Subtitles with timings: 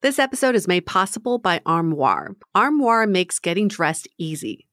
[0.00, 2.36] This episode is made possible by Armoire.
[2.54, 4.67] Armoire makes getting dressed easy.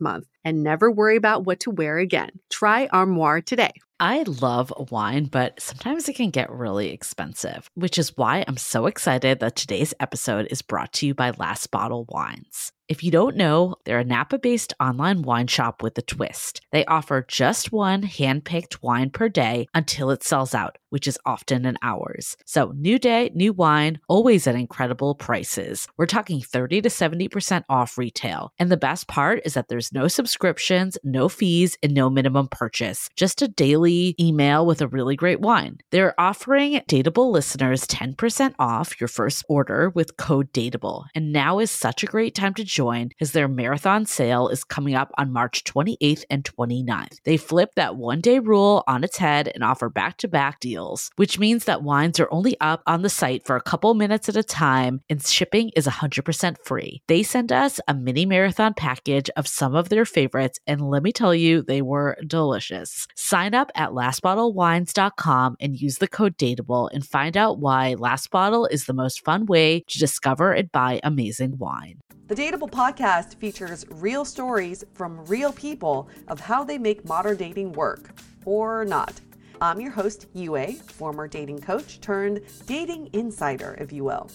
[0.00, 2.30] month and never worry about what to wear again.
[2.50, 3.72] Try Armoire today.
[4.00, 8.86] I love wine, but sometimes it can get really expensive, which is why I'm so
[8.86, 12.72] excited that today's episode is brought to you by Last Bottle Wines.
[12.88, 16.62] If you don't know, they're a Napa based online wine shop with a twist.
[16.72, 21.18] They offer just one hand picked wine per day until it sells out, which is
[21.24, 22.36] often in hours.
[22.44, 25.88] So, new day, new wine, always at incredible prices.
[25.96, 28.52] We're talking 30 to 70% off retail.
[28.58, 33.08] And the best part is that there's no subscriptions, no fees, and no minimum purchase,
[33.16, 35.78] just a daily email with a really great wine.
[35.90, 41.06] They're offering Dateable listeners 10% off your first order with code Dateable.
[41.14, 44.94] And now is such a great time to join as their marathon sale is coming
[44.94, 47.18] up on March 28th and 29th.
[47.24, 50.81] They flip that one day rule on its head and offer back to back deals,
[51.16, 54.36] which means that wines are only up on the site for a couple minutes at
[54.36, 57.02] a time and shipping is 100% free.
[57.08, 61.12] They sent us a mini marathon package of some of their favorites, and let me
[61.12, 63.06] tell you, they were delicious.
[63.14, 68.66] Sign up at lastbottlewines.com and use the code DATEABLE and find out why Last Bottle
[68.66, 72.00] is the most fun way to discover and buy amazing wine.
[72.28, 77.72] The Dateable podcast features real stories from real people of how they make modern dating
[77.72, 79.20] work or not.
[79.60, 84.30] I'm your host, Yue, former dating coach turned dating insider, if you will.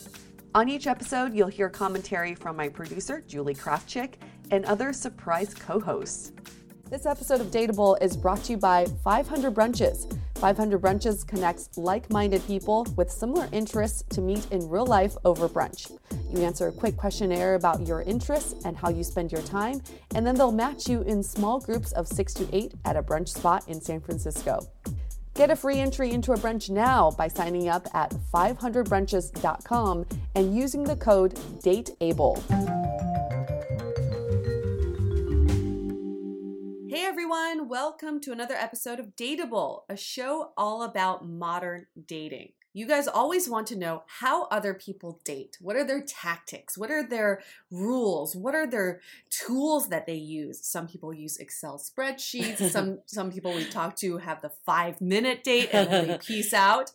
[0.55, 4.13] On each episode, you'll hear commentary from my producer, Julie Krafchick,
[4.51, 6.31] and other surprise co hosts.
[6.89, 10.17] This episode of Dateable is brought to you by 500 Brunches.
[10.35, 15.49] 500 Brunches connects like minded people with similar interests to meet in real life over
[15.49, 15.91] brunch.
[16.31, 19.81] You answer a quick questionnaire about your interests and how you spend your time,
[20.15, 23.29] and then they'll match you in small groups of six to eight at a brunch
[23.29, 24.65] spot in San Francisco.
[25.37, 30.83] Get a free entry into a brunch now by signing up at 500brunches.com and using
[30.83, 32.43] the code DATEABLE.
[36.89, 42.53] Hey everyone, welcome to another episode of Dateable, a show all about modern dating.
[42.77, 45.57] You guys always want to know how other people date.
[45.59, 46.77] What are their tactics?
[46.77, 48.35] What are their rules?
[48.35, 49.01] What are their
[49.31, 50.63] tools that they use?
[50.63, 52.69] Some people use Excel spreadsheets.
[52.69, 56.91] some some people we talk to have the 5-minute date and they peace out.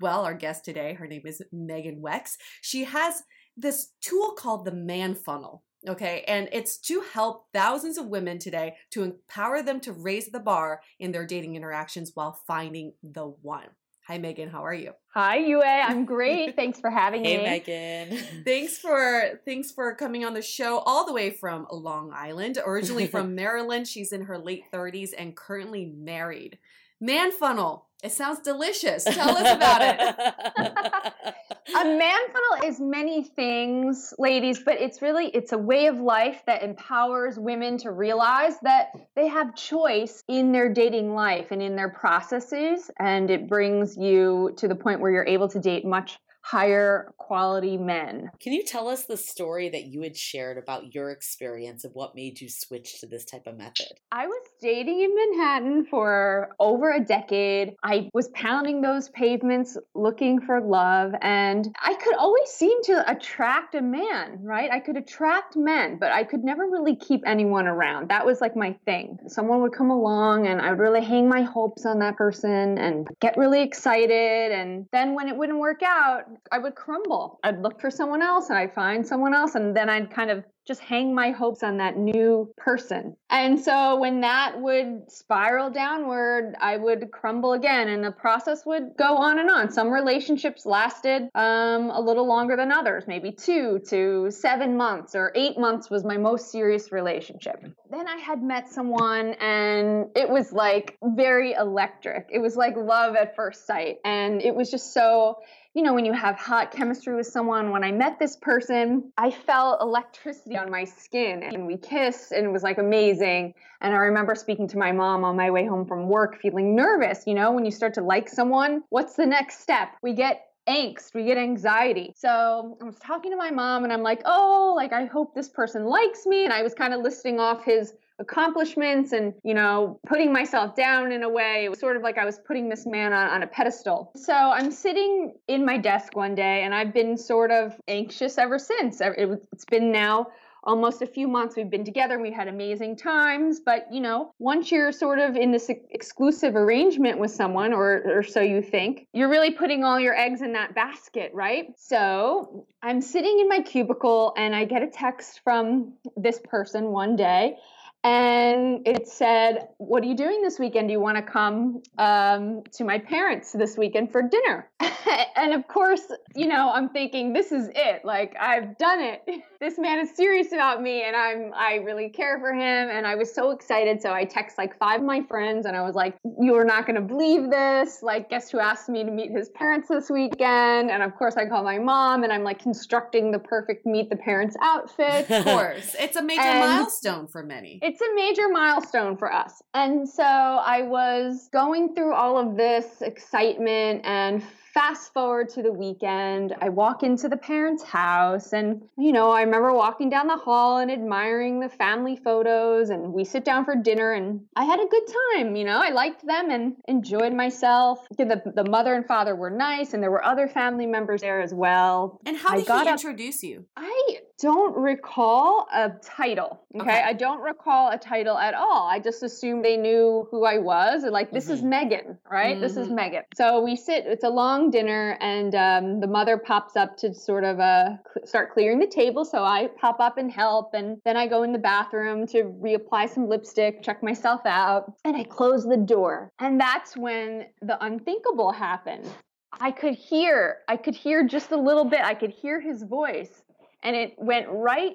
[0.00, 2.36] Well, our guest today, her name is Megan Weks.
[2.60, 3.22] She has
[3.56, 5.62] this tool called the Man Funnel.
[5.88, 10.40] Okay, and it's to help thousands of women today to empower them to raise the
[10.40, 13.68] bar in their dating interactions while finding the one.
[14.10, 14.48] Hi, Megan.
[14.48, 14.90] How are you?
[15.14, 15.62] Hi, Yue.
[15.62, 16.56] I'm great.
[16.56, 17.44] Thanks for having hey, me.
[17.44, 18.18] Hey, Megan.
[18.44, 22.58] thanks for thanks for coming on the show all the way from Long Island.
[22.66, 26.58] Originally from Maryland, she's in her late 30s and currently married.
[27.00, 27.86] Man funnel.
[28.02, 29.04] It sounds delicious.
[29.04, 30.00] Tell us about it.
[31.76, 36.42] a man funnel is many things, ladies, but it's really it's a way of life
[36.46, 41.76] that empowers women to realize that they have choice in their dating life and in
[41.76, 46.18] their processes and it brings you to the point where you're able to date much
[46.50, 48.28] higher quality men.
[48.40, 52.16] Can you tell us the story that you had shared about your experience of what
[52.16, 53.86] made you switch to this type of method?
[54.10, 57.76] I was dating in Manhattan for over a decade.
[57.84, 63.76] I was pounding those pavements looking for love, and I could always seem to attract
[63.76, 64.72] a man, right?
[64.72, 68.10] I could attract men, but I could never really keep anyone around.
[68.10, 69.18] That was like my thing.
[69.28, 73.06] Someone would come along, and I would really hang my hopes on that person and
[73.20, 74.50] get really excited.
[74.50, 77.38] And then when it wouldn't work out, I would crumble.
[77.44, 80.44] I'd look for someone else and I'd find someone else and then I'd kind of
[80.66, 83.16] just hang my hopes on that new person.
[83.28, 88.96] And so when that would spiral downward, I would crumble again and the process would
[88.96, 89.72] go on and on.
[89.72, 95.32] Some relationships lasted um, a little longer than others, maybe two to seven months or
[95.34, 97.64] eight months was my most serious relationship.
[97.90, 102.28] Then I had met someone and it was like very electric.
[102.30, 103.96] It was like love at first sight.
[104.04, 105.38] And it was just so
[105.74, 109.30] you know, when you have hot chemistry with someone, when I met this person, I
[109.30, 113.54] felt electricity on my skin and we kissed and it was like amazing.
[113.80, 117.22] And I remember speaking to my mom on my way home from work, feeling nervous.
[117.26, 119.90] You know, when you start to like someone, what's the next step?
[120.02, 122.14] We get angst, we get anxiety.
[122.16, 125.48] So I was talking to my mom and I'm like, oh, like I hope this
[125.48, 126.44] person likes me.
[126.44, 131.10] And I was kind of listing off his accomplishments and, you know, putting myself down
[131.10, 131.64] in a way.
[131.64, 134.12] It was sort of like I was putting this man on, on a pedestal.
[134.14, 138.58] So I'm sitting in my desk one day and I've been sort of anxious ever
[138.58, 139.00] since.
[139.00, 140.28] It's been now
[140.64, 144.32] almost a few months we've been together and we've had amazing times but you know
[144.38, 149.06] once you're sort of in this exclusive arrangement with someone or, or so you think
[149.12, 153.60] you're really putting all your eggs in that basket right so i'm sitting in my
[153.60, 157.56] cubicle and i get a text from this person one day
[158.02, 160.88] and it said, "What are you doing this weekend?
[160.88, 164.70] Do you want to come um, to my parents this weekend for dinner?"
[165.36, 166.00] and of course,
[166.34, 168.04] you know, I'm thinking, "This is it.
[168.04, 169.22] Like I've done it.
[169.60, 173.16] this man is serious about me, and I'm I really care for him." And I
[173.16, 176.16] was so excited, so I text like five of my friends, and I was like,
[176.40, 178.02] "You are not going to believe this.
[178.02, 181.44] Like, guess who asked me to meet his parents this weekend?" And of course, I
[181.44, 185.30] call my mom, and I'm like constructing the perfect meet the parents outfit.
[185.30, 189.64] Of course, it's a major and milestone for many it's a major milestone for us.
[189.74, 195.72] And so I was going through all of this excitement and fast forward to the
[195.72, 196.54] weekend.
[196.60, 200.78] I walk into the parents' house, and you know, I remember walking down the hall
[200.78, 202.90] and admiring the family photos.
[202.90, 205.02] And we sit down for dinner, and I had a good
[205.34, 205.56] time.
[205.56, 208.06] You know, I liked them and enjoyed myself.
[208.16, 211.52] The, the mother and father were nice, and there were other family members there as
[211.52, 212.20] well.
[212.24, 213.66] And how did I he introduce up, you?
[213.76, 214.09] I
[214.40, 216.62] don't recall a title.
[216.74, 216.82] Okay?
[216.82, 217.02] okay?
[217.02, 218.88] I don't recall a title at all.
[218.88, 221.02] I just assumed they knew who I was.
[221.02, 221.54] and Like, this mm-hmm.
[221.54, 222.52] is Megan, right?
[222.52, 222.62] Mm-hmm.
[222.62, 222.96] This is mm-hmm.
[222.96, 223.22] Megan.
[223.34, 227.44] So we sit, it's a long dinner, and um, the mother pops up to sort
[227.44, 227.90] of uh,
[228.24, 229.24] start clearing the table.
[229.24, 230.70] So I pop up and help.
[230.72, 235.16] And then I go in the bathroom to reapply some lipstick, check myself out, and
[235.16, 236.32] I close the door.
[236.38, 239.06] And that's when the unthinkable happened.
[239.52, 242.00] I could hear, I could hear just a little bit.
[242.00, 243.39] I could hear his voice
[243.82, 244.94] and it went right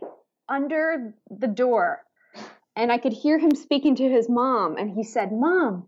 [0.50, 2.04] under the door.
[2.76, 5.88] And I could hear him speaking to his mom, and he said, Mom,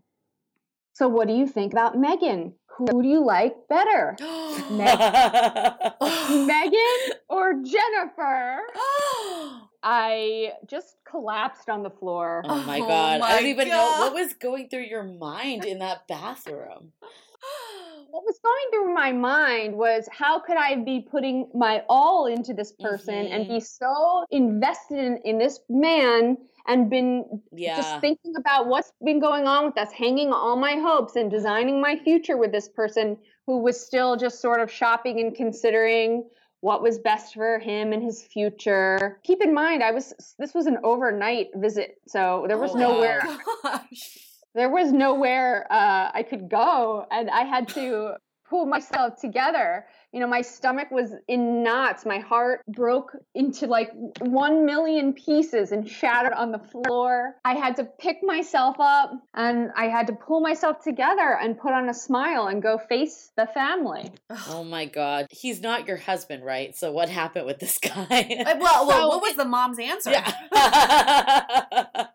[0.94, 2.54] so what do you think about Megan?
[2.78, 4.16] Who do you like better?
[4.70, 5.92] Meg-
[6.46, 8.60] Megan or Jennifer?
[9.82, 12.42] I just collapsed on the floor.
[12.48, 13.16] Oh my god.
[13.16, 13.74] Oh my I don't even god.
[13.74, 16.92] know what was going through your mind in that bathroom
[18.10, 22.54] what was going through my mind was how could I be putting my all into
[22.54, 23.34] this person mm-hmm.
[23.34, 27.76] and be so invested in, in this man and been yeah.
[27.76, 31.80] just thinking about what's been going on with us, hanging all my hopes and designing
[31.80, 33.16] my future with this person
[33.46, 36.24] who was still just sort of shopping and considering
[36.60, 39.20] what was best for him and his future.
[39.22, 43.22] Keep in mind, I was this was an overnight visit, so there was oh, nowhere.
[43.62, 44.18] Gosh
[44.58, 48.16] there was nowhere uh, I could go, and I had to
[48.48, 49.86] pull myself together.
[50.12, 52.06] You know, my stomach was in knots.
[52.06, 53.90] My heart broke into like
[54.20, 57.36] one million pieces and shattered on the floor.
[57.44, 61.72] I had to pick myself up and I had to pull myself together and put
[61.72, 64.10] on a smile and go face the family.
[64.48, 65.26] Oh my God.
[65.30, 66.74] He's not your husband, right?
[66.74, 68.44] So what happened with this guy?
[68.46, 70.10] Uh, well, well so, what was the mom's answer?
[70.10, 72.06] Yeah.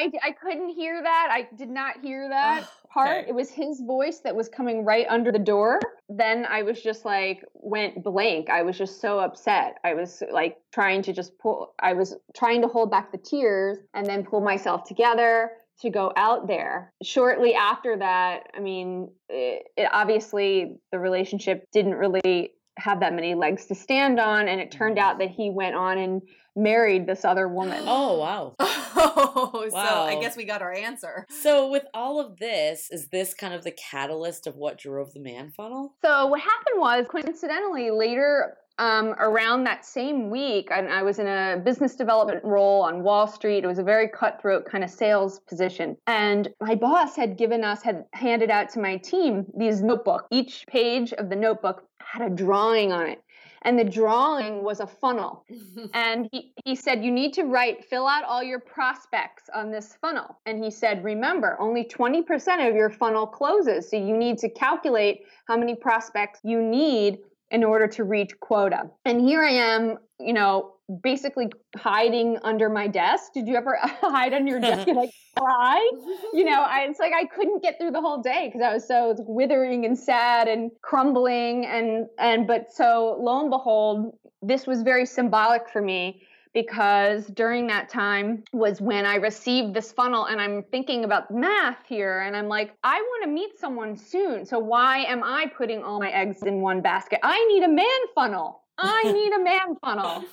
[0.00, 1.28] I, I couldn't hear that.
[1.30, 3.18] I did not hear that oh, part.
[3.18, 3.28] Okay.
[3.28, 5.78] It was his voice that was coming right under the door.
[6.08, 8.48] Then I was just like went blank.
[8.48, 9.76] I was just so upset.
[9.84, 13.78] I was like trying to just pull I was trying to hold back the tears
[13.92, 15.52] and then pull myself together
[15.82, 16.92] to go out there.
[17.02, 23.34] Shortly after that, I mean, it, it obviously the relationship didn't really have that many
[23.34, 26.22] legs to stand on and it turned out that he went on and
[26.56, 27.84] married this other woman.
[27.92, 28.54] Oh, wow.
[28.60, 29.84] oh, wow.
[29.84, 31.26] so I guess we got our answer.
[31.28, 35.20] So, with all of this, is this kind of the catalyst of what drove the
[35.20, 35.94] man funnel?
[36.02, 41.26] So, what happened was coincidentally later um, around that same week, I, I was in
[41.26, 43.62] a business development role on Wall Street.
[43.62, 45.98] It was a very cutthroat kind of sales position.
[46.06, 50.26] And my boss had given us, had handed out to my team these notebook.
[50.30, 53.22] Each page of the notebook had a drawing on it
[53.62, 55.44] and the drawing was a funnel.
[55.94, 59.96] and he, he said, You need to write, fill out all your prospects on this
[60.00, 60.38] funnel.
[60.46, 63.90] And he said, Remember, only 20% of your funnel closes.
[63.90, 67.18] So you need to calculate how many prospects you need
[67.50, 68.90] in order to reach quota.
[69.04, 73.32] And here I am, you know, basically hiding under my desk.
[73.34, 75.90] Did you ever hide under your desk and like cry?
[76.32, 78.86] You know, I, it's like I couldn't get through the whole day because I was
[78.86, 84.82] so withering and sad and crumbling and and but so lo and behold, this was
[84.82, 90.40] very symbolic for me because during that time was when I received this funnel and
[90.40, 94.44] I'm thinking about math here and I'm like, I want to meet someone soon.
[94.44, 97.20] So why am I putting all my eggs in one basket?
[97.22, 98.62] I need a man funnel.
[98.78, 100.24] I need a man funnel.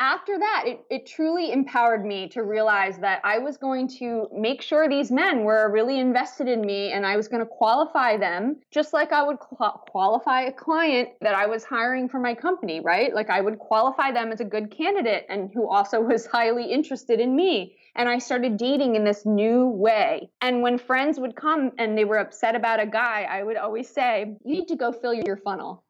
[0.00, 4.62] After that, it, it truly empowered me to realize that I was going to make
[4.62, 8.60] sure these men were really invested in me and I was going to qualify them
[8.70, 12.80] just like I would qual- qualify a client that I was hiring for my company,
[12.80, 13.14] right?
[13.14, 17.20] Like I would qualify them as a good candidate and who also was highly interested
[17.20, 20.30] in me and I started dating in this new way.
[20.40, 23.90] And when friends would come and they were upset about a guy, I would always
[23.90, 25.84] say, You need to go fill your funnel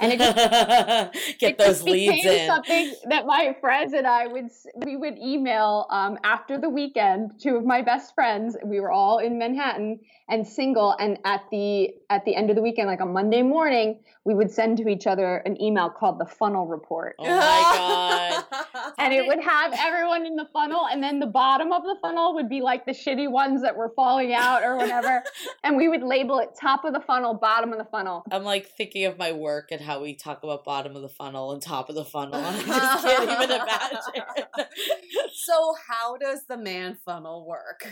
[0.00, 0.36] and it just,
[1.38, 2.46] get it those just leads in.
[2.46, 4.48] Something that my friends and I would
[4.84, 7.40] we would email um, after the weekend.
[7.40, 11.90] Two of my best friends, we were all in Manhattan and single, and at the
[12.10, 15.06] at the end of the weekend, like on Monday morning, we would send to each
[15.06, 17.16] other an email called the funnel report.
[17.18, 18.92] Oh my god!
[18.98, 22.34] and it would have everyone in the funnel, and then the bottom of the funnel
[22.34, 25.22] would be like the shitty ones that were falling out or whatever,
[25.64, 28.24] and we would label it top of the funnel, bottom of the funnel.
[28.30, 31.52] I'm like thinking of my work and how we talk about bottom of the funnel
[31.52, 32.40] and top of the funnel.
[32.44, 34.68] I just can't even imagine.
[35.32, 37.88] so, how does the man funnel work?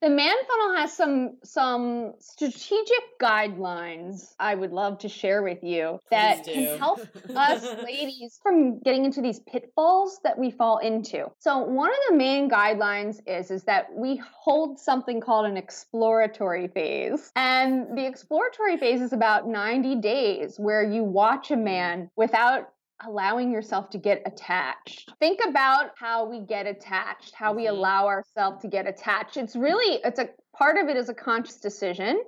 [0.00, 6.00] The man funnel has some some strategic guidelines I would love to share with you
[6.10, 7.00] that can help
[7.34, 11.30] us ladies from getting into these pitfalls that we fall into.
[11.38, 16.68] So, one of the main guidelines is is that we hold something called an exploratory
[16.68, 17.30] phase.
[17.36, 22.70] And the exploratory phase is about 90 days where you watch a man without
[23.06, 25.12] allowing yourself to get attached.
[25.18, 27.76] Think about how we get attached, how we mm-hmm.
[27.76, 29.36] allow ourselves to get attached.
[29.36, 30.28] It's really it's a
[30.60, 32.22] part of it is a conscious decision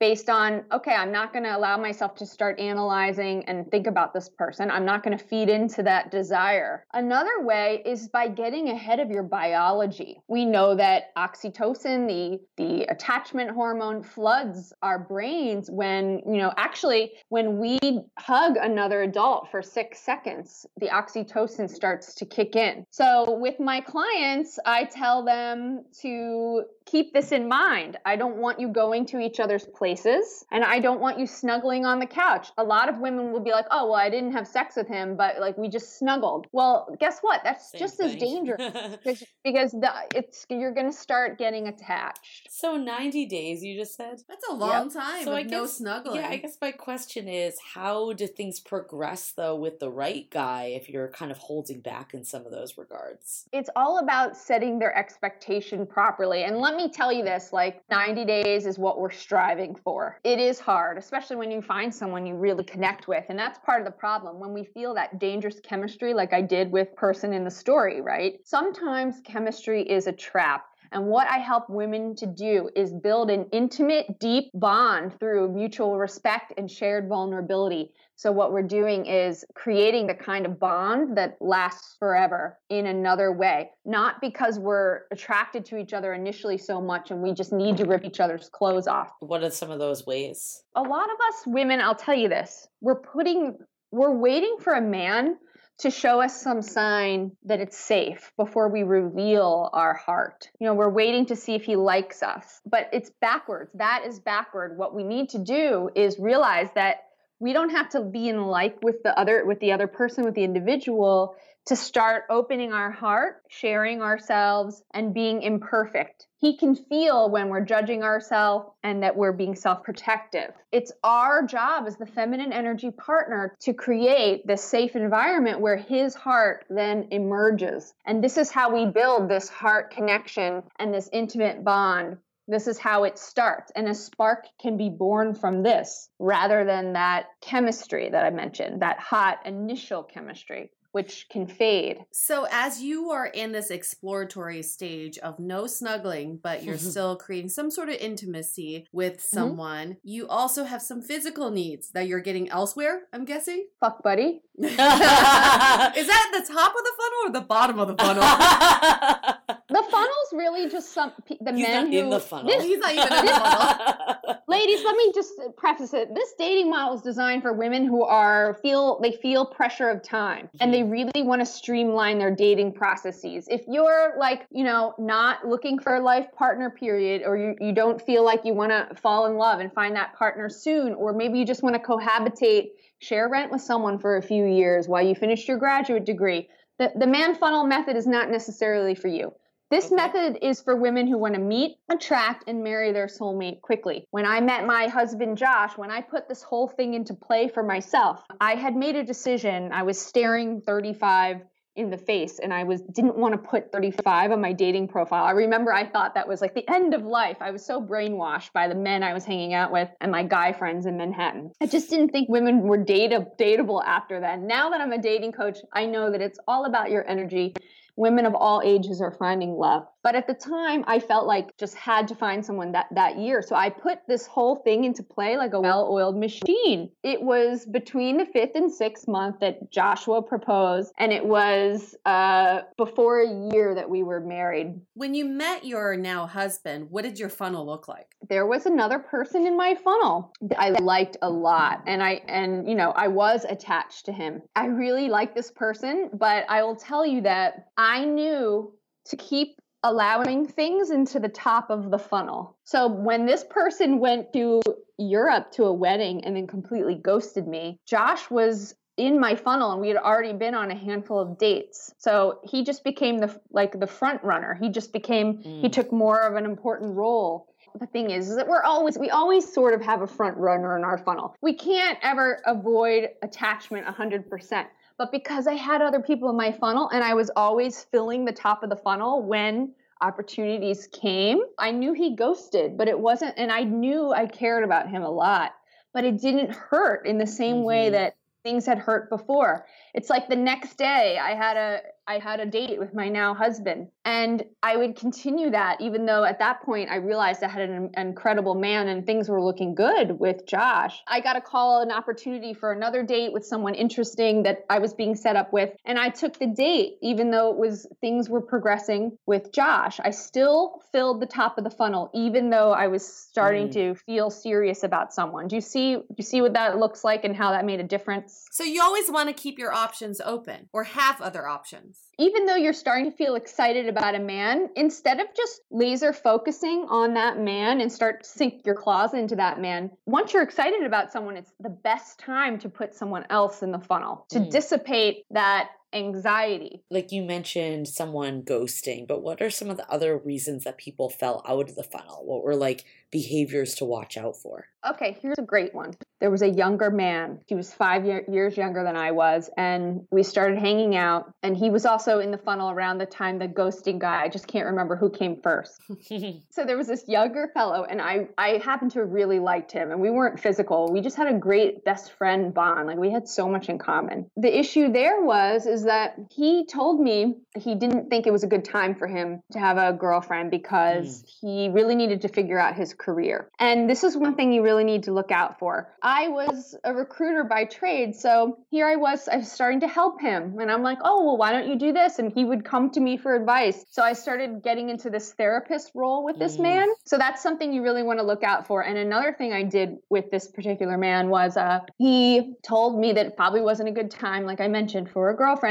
[0.00, 4.14] based on, okay, I'm not going to allow myself to start analyzing and think about
[4.14, 4.70] this person.
[4.70, 6.86] I'm not going to feed into that desire.
[6.94, 10.22] Another way is by getting ahead of your biology.
[10.26, 17.12] We know that oxytocin, the, the attachment hormone, floods our brains when, you know, actually,
[17.28, 17.78] when we
[18.18, 22.84] hug another adult for six seconds, the oxytocin starts to kick in.
[22.90, 27.69] So with my clients, I tell them to keep this in mind.
[28.04, 31.86] I don't want you going to each other's places and I don't want you snuggling
[31.86, 32.48] on the couch.
[32.58, 35.16] A lot of women will be like, oh, well, I didn't have sex with him,
[35.16, 36.48] but like we just snuggled.
[36.50, 37.42] Well, guess what?
[37.44, 38.08] That's Same just thing.
[38.08, 42.48] as dangerous because the, it's you're going to start getting attached.
[42.50, 44.20] So 90 days, you just said?
[44.28, 44.92] That's a long yep.
[44.92, 46.16] time so I guess, no snuggling.
[46.16, 50.72] Yeah, I guess my question is how do things progress though with the right guy
[50.74, 53.46] if you're kind of holding back in some of those regards?
[53.52, 56.42] It's all about setting their expectation properly.
[56.42, 57.59] And let me me tell you this like
[57.90, 60.18] 90 days is what we're striving for.
[60.24, 63.24] It is hard, especially when you find someone you really connect with.
[63.28, 64.38] And that's part of the problem.
[64.38, 68.40] When we feel that dangerous chemistry, like I did with person in the story, right?
[68.44, 70.66] Sometimes chemistry is a trap.
[70.92, 75.98] And what I help women to do is build an intimate, deep bond through mutual
[75.98, 77.92] respect and shared vulnerability.
[78.16, 83.32] So, what we're doing is creating the kind of bond that lasts forever in another
[83.32, 87.76] way, not because we're attracted to each other initially so much and we just need
[87.78, 89.12] to rip each other's clothes off.
[89.20, 90.64] What are some of those ways?
[90.74, 93.56] A lot of us women, I'll tell you this, we're putting,
[93.92, 95.36] we're waiting for a man
[95.80, 100.50] to show us some sign that it's safe before we reveal our heart.
[100.58, 103.70] You know, we're waiting to see if he likes us, but it's backwards.
[103.74, 104.76] That is backward.
[104.76, 107.04] What we need to do is realize that
[107.40, 110.34] we don't have to be in like with the other with the other person with
[110.34, 111.34] the individual
[111.66, 116.26] to start opening our heart sharing ourselves and being imperfect.
[116.38, 120.52] He can feel when we're judging ourselves and that we're being self-protective.
[120.72, 126.14] It's our job as the feminine energy partner to create this safe environment where his
[126.14, 127.92] heart then emerges.
[128.06, 132.16] And this is how we build this heart connection and this intimate bond
[132.48, 133.70] this is how it starts.
[133.76, 138.82] And a spark can be born from this rather than that chemistry that I mentioned,
[138.82, 140.70] that hot initial chemistry.
[140.92, 141.98] which can fade.
[142.10, 147.50] So, as you are in this exploratory stage of no snuggling, but you're still creating
[147.50, 149.36] some sort of intimacy with Mm-hmm.
[149.38, 153.68] someone, you also have some physical needs that you're getting elsewhere, I'm guessing?
[153.78, 154.42] Fuck buddy.
[154.58, 159.59] Is that the top of the funnel or the bottom of the funnel?
[159.70, 162.46] The funnel's really just some the He's men not who in the funnel.
[162.46, 164.36] This- He's not even in the funnel.
[164.50, 168.58] ladies let me just preface it this dating model is designed for women who are
[168.62, 170.90] feel they feel pressure of time and they mm-hmm.
[170.90, 175.94] really want to streamline their dating processes if you're like you know not looking for
[175.94, 179.36] a life partner period or you, you don't feel like you want to fall in
[179.36, 183.52] love and find that partner soon or maybe you just want to cohabitate share rent
[183.52, 186.48] with someone for a few years while you finish your graduate degree
[186.78, 189.32] the, the man funnel method is not necessarily for you
[189.70, 189.94] this Okay.
[189.94, 194.04] method is for women who want to meet, attract, and marry their soulmate quickly.
[194.10, 197.62] When I met my husband Josh, when I put this whole thing into play for
[197.62, 199.70] myself, I had made a decision.
[199.72, 201.42] I was staring 35
[201.76, 205.24] in the face and I was didn't want to put 35 on my dating profile.
[205.24, 207.36] I remember I thought that was like the end of life.
[207.40, 210.52] I was so brainwashed by the men I was hanging out with and my guy
[210.52, 211.52] friends in Manhattan.
[211.60, 214.40] I just didn't think women were data dateable after that.
[214.40, 217.54] Now that I'm a dating coach, I know that it's all about your energy
[218.00, 219.86] women of all ages are finding love.
[220.02, 223.42] But at the time, I felt like just had to find someone that, that year.
[223.42, 226.90] So I put this whole thing into play like a well oiled machine.
[227.02, 232.60] It was between the fifth and sixth month that Joshua proposed, and it was uh,
[232.78, 234.80] before a year that we were married.
[234.94, 238.06] when you met your now husband, what did your funnel look like?
[238.30, 242.68] there was another person in my funnel that I liked a lot and I and
[242.68, 244.40] you know I was attached to him.
[244.54, 248.72] I really liked this person, but I will tell you that I knew
[249.06, 252.56] to keep allowing things into the top of the funnel.
[252.64, 254.60] So when this person went to
[254.98, 259.80] Europe to a wedding and then completely ghosted me, Josh was in my funnel and
[259.80, 261.94] we had already been on a handful of dates.
[261.96, 264.58] So he just became the like the front runner.
[264.60, 265.72] He just became he Mm.
[265.72, 267.46] took more of an important role
[267.78, 270.76] the thing is, is that we're always we always sort of have a front runner
[270.76, 271.34] in our funnel.
[271.40, 274.66] We can't ever avoid attachment 100%.
[275.00, 278.32] But because I had other people in my funnel and I was always filling the
[278.32, 283.50] top of the funnel when opportunities came, I knew he ghosted, but it wasn't and
[283.50, 285.52] I knew I cared about him a lot,
[285.94, 287.92] but it didn't hurt in the same way Mhm.
[287.92, 289.64] that things had hurt before.
[289.94, 293.32] It's like the next day I had a I had a date with my now
[293.32, 297.68] husband and I would continue that even though at that point I realized I had
[297.68, 301.02] an incredible man and things were looking good with Josh.
[301.06, 304.94] I got a call an opportunity for another date with someone interesting that I was
[304.94, 308.40] being set up with and I took the date even though it was things were
[308.40, 310.00] progressing with Josh.
[310.02, 313.72] I still filled the top of the funnel even though I was starting Mm.
[313.72, 315.48] to feel serious about someone.
[315.48, 317.84] Do you see do you see what that looks like and how that made a
[317.84, 318.46] difference?
[318.50, 321.98] So you always want to keep your options open or have other options.
[322.18, 326.86] even though you're starting to feel excited about a man, instead of just laser focusing
[326.88, 330.82] on that man and start to sink your claws into that man, once you're excited
[330.84, 334.48] about someone, it's the best time to put someone else in the funnel to Hmm.
[334.48, 336.82] dissipate that anxiety.
[336.90, 341.08] like you mentioned someone ghosting, but what are some of the other reasons that people
[341.08, 342.22] fell out of the funnel?
[342.24, 344.66] What were like behaviors to watch out for?
[344.88, 345.94] Okay, here's a great one.
[346.20, 347.40] There was a younger man.
[347.46, 351.32] He was five year, years younger than I was, and we started hanging out.
[351.42, 354.22] And he was also in the funnel around the time the ghosting guy.
[354.22, 355.80] I just can't remember who came first.
[356.50, 360.00] So there was this younger fellow, and I I happened to really liked him, and
[360.00, 360.92] we weren't physical.
[360.92, 362.86] We just had a great best friend bond.
[362.86, 364.30] Like we had so much in common.
[364.36, 368.46] The issue there was is that he told me he didn't think it was a
[368.46, 372.74] good time for him to have a girlfriend because he really needed to figure out
[372.74, 373.50] his career.
[373.58, 375.92] And this is one thing you really need to look out for.
[376.02, 380.20] I was a recruiter by trade, so here I was, I was starting to help
[380.20, 382.18] him, and I'm like, oh well, why don't you do this?
[382.18, 383.84] And he would come to me for advice.
[383.90, 386.62] So I started getting into this therapist role with this Mm.
[386.62, 386.88] man.
[387.04, 388.82] So that's something you really want to look out for.
[388.82, 393.26] And another thing I did with this particular man was uh, he told me that
[393.26, 395.69] it probably wasn't a good time, like I mentioned, for a girlfriend.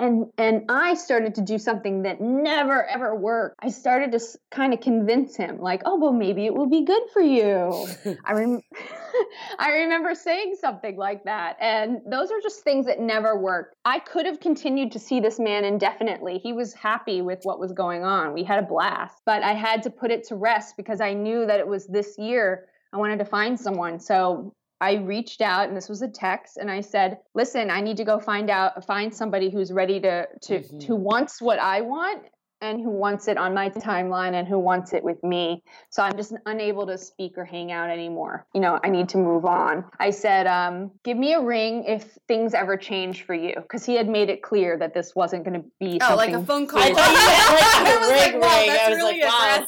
[0.00, 3.56] And and I started to do something that never ever worked.
[3.60, 7.02] I started to kind of convince him, like, oh well, maybe it will be good
[7.12, 7.88] for you.
[8.24, 8.62] I rem-
[9.58, 11.56] I remember saying something like that.
[11.60, 13.74] And those are just things that never worked.
[13.84, 16.38] I could have continued to see this man indefinitely.
[16.38, 18.32] He was happy with what was going on.
[18.32, 19.16] We had a blast.
[19.26, 22.16] But I had to put it to rest because I knew that it was this
[22.18, 24.00] year I wanted to find someone.
[24.00, 27.96] So I reached out and this was a text and I said, "Listen, I need
[27.96, 30.82] to go find out find somebody who's ready to to Mhm.
[30.84, 32.24] who wants what I want
[32.60, 35.62] and who wants it on my timeline and who wants it with me.
[35.90, 38.46] So I'm just unable to speak or hang out anymore.
[38.54, 39.84] You know, I need to move on.
[39.98, 43.54] I said, um, give me a ring if things ever change for you.
[43.56, 46.44] Because he had made it clear that this wasn't going to be Oh, like a
[46.44, 46.80] phone call.
[46.80, 47.16] I thought you
[47.86, 48.66] I was meant like a ring like, wow, ring.
[48.68, 49.66] that's really like, wow.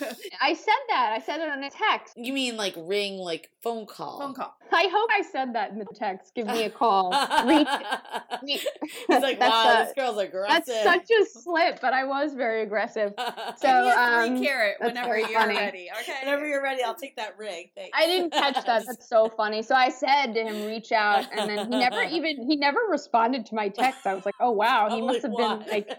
[0.00, 0.16] aggressive.
[0.40, 1.12] I said that.
[1.16, 2.14] I said it on a text.
[2.16, 4.18] you mean like ring, like phone call?
[4.18, 4.54] phone call.
[4.72, 6.34] I hope I said that in the text.
[6.34, 7.12] Give me a call.
[8.44, 8.60] He's
[9.08, 10.66] That's like, a- wow, this girl's aggressive.
[10.66, 13.12] That's such a slip, but I was very aggressive.
[13.56, 15.56] So, Give me a um, three carat whenever you're funny.
[15.56, 15.88] ready.
[16.00, 16.14] Okay.
[16.22, 17.68] Whenever you're ready, I'll take that ring.
[17.76, 17.96] Thanks.
[17.96, 18.84] I didn't catch that.
[18.86, 19.62] That's so funny.
[19.62, 23.46] So I said to him, reach out, and then he never even he never responded
[23.46, 24.06] to my text.
[24.06, 25.90] I was like, oh wow, he must have been like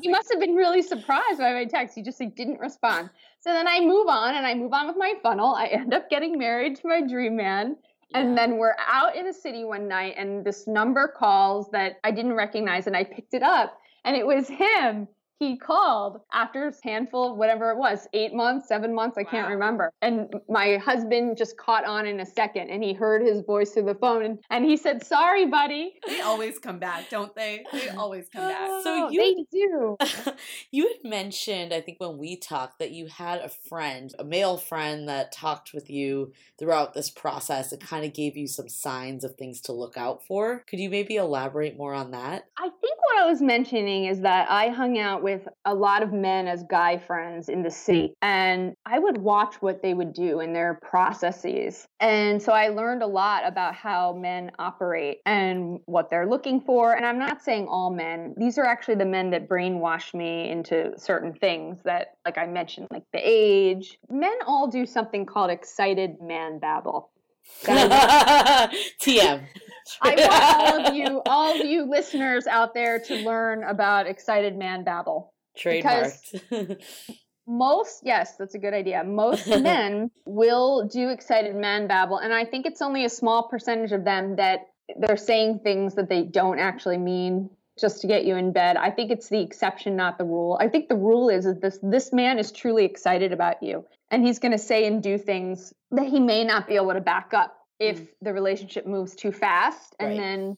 [0.00, 1.94] he must have been really surprised by my text.
[1.94, 3.10] He just like didn't respond.
[3.40, 5.54] So then I move on and I move on with my funnel.
[5.54, 7.76] I end up getting married to my dream man.
[8.14, 12.12] And then we're out in the city one night and this number calls that I
[12.12, 15.08] didn't recognize and I picked it up and it was him.
[15.38, 19.92] He called after a handful, whatever it was, eight months, seven months, I can't remember.
[20.00, 23.84] And my husband just caught on in a second and he heard his voice through
[23.84, 25.94] the phone and, and he said, Sorry, buddy.
[26.06, 27.64] They always come back, don't they?
[27.70, 28.66] They always come back.
[28.82, 30.32] So Oh, you- they do.
[30.70, 34.56] you had mentioned, I think, when we talked, that you had a friend, a male
[34.56, 39.22] friend, that talked with you throughout this process and kind of gave you some signs
[39.22, 40.62] of things to look out for.
[40.68, 42.46] Could you maybe elaborate more on that?
[42.56, 46.12] I think what I was mentioning is that I hung out with a lot of
[46.12, 50.38] men as guy friends in the city, and I would watch what they would do
[50.38, 51.84] in their processes.
[51.98, 56.92] And so I learned a lot about how men operate and what they're looking for.
[56.92, 60.92] And I'm not saying all men, these are actually the men that brainwash me into
[60.96, 63.98] certain things that, like I mentioned, like the age.
[64.08, 67.10] Men all do something called excited man babble.
[67.64, 69.46] TM.
[70.02, 74.56] I want all of you, all of you listeners out there to learn about excited
[74.56, 75.32] man babble.
[75.56, 76.82] Trademarked.
[77.46, 79.04] Most, yes, that's a good idea.
[79.04, 83.92] Most men will do excited man babble, and I think it's only a small percentage
[83.92, 84.66] of them that
[84.98, 88.76] they're saying things that they don't actually mean just to get you in bed.
[88.76, 90.56] I think it's the exception, not the rule.
[90.60, 94.26] I think the rule is that this this man is truly excited about you, and
[94.26, 97.34] he's going to say and do things that he may not be able to back
[97.34, 100.18] up if the relationship moves too fast, and Right.
[100.18, 100.56] then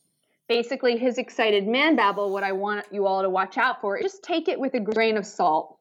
[0.49, 2.31] basically his excited man babble.
[2.31, 5.17] What I want you all to watch out for: just take it with a grain
[5.17, 5.77] of salt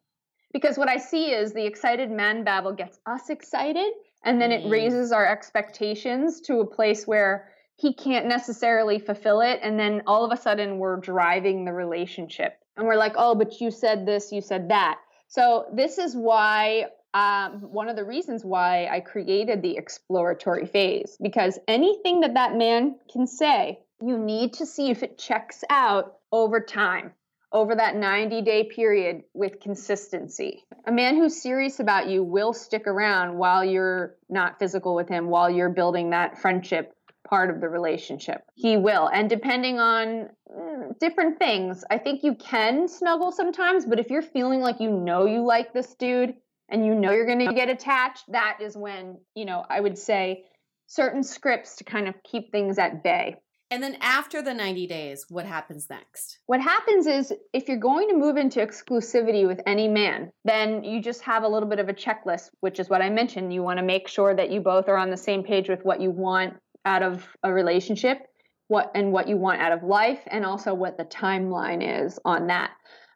[0.53, 3.91] because what I see is the excited man babble gets us excited,
[4.23, 4.65] and then Mm.
[4.65, 10.03] it raises our expectations to a place where he can't necessarily fulfill it, and then
[10.07, 14.05] all of a sudden we're driving the relationship, and we're like, oh, but you said
[14.05, 14.99] this, you said that.
[15.27, 16.87] So this is why.
[17.13, 22.55] Um, one of the reasons why I created the exploratory phase because anything that that
[22.55, 27.13] man can say, you need to see if it checks out over time
[27.51, 30.65] over that 90 day period with consistency.
[30.85, 35.27] A man who's serious about you will stick around while you're not physical with him,
[35.27, 36.93] while you're building that friendship
[37.27, 38.41] part of the relationship.
[38.55, 39.07] He will.
[39.07, 44.21] And depending on mm, different things, I think you can snuggle sometimes, but if you're
[44.21, 46.35] feeling like you know you like this dude
[46.69, 49.97] and you know you're going to get attached, that is when, you know, I would
[49.97, 50.45] say
[50.87, 53.35] certain scripts to kind of keep things at bay.
[53.69, 56.39] And then after the 90 days, what happens next?
[56.45, 61.01] What happens is if you're going to move into exclusivity with any man, then you
[61.01, 63.53] just have a little bit of a checklist, which is what I mentioned.
[63.53, 65.99] You want to make sure that you both are on the same page with what
[65.99, 66.53] you want
[66.87, 68.27] out of a relationship,
[68.69, 72.47] what and what you want out of life, and also what the timeline is on
[72.47, 72.71] that.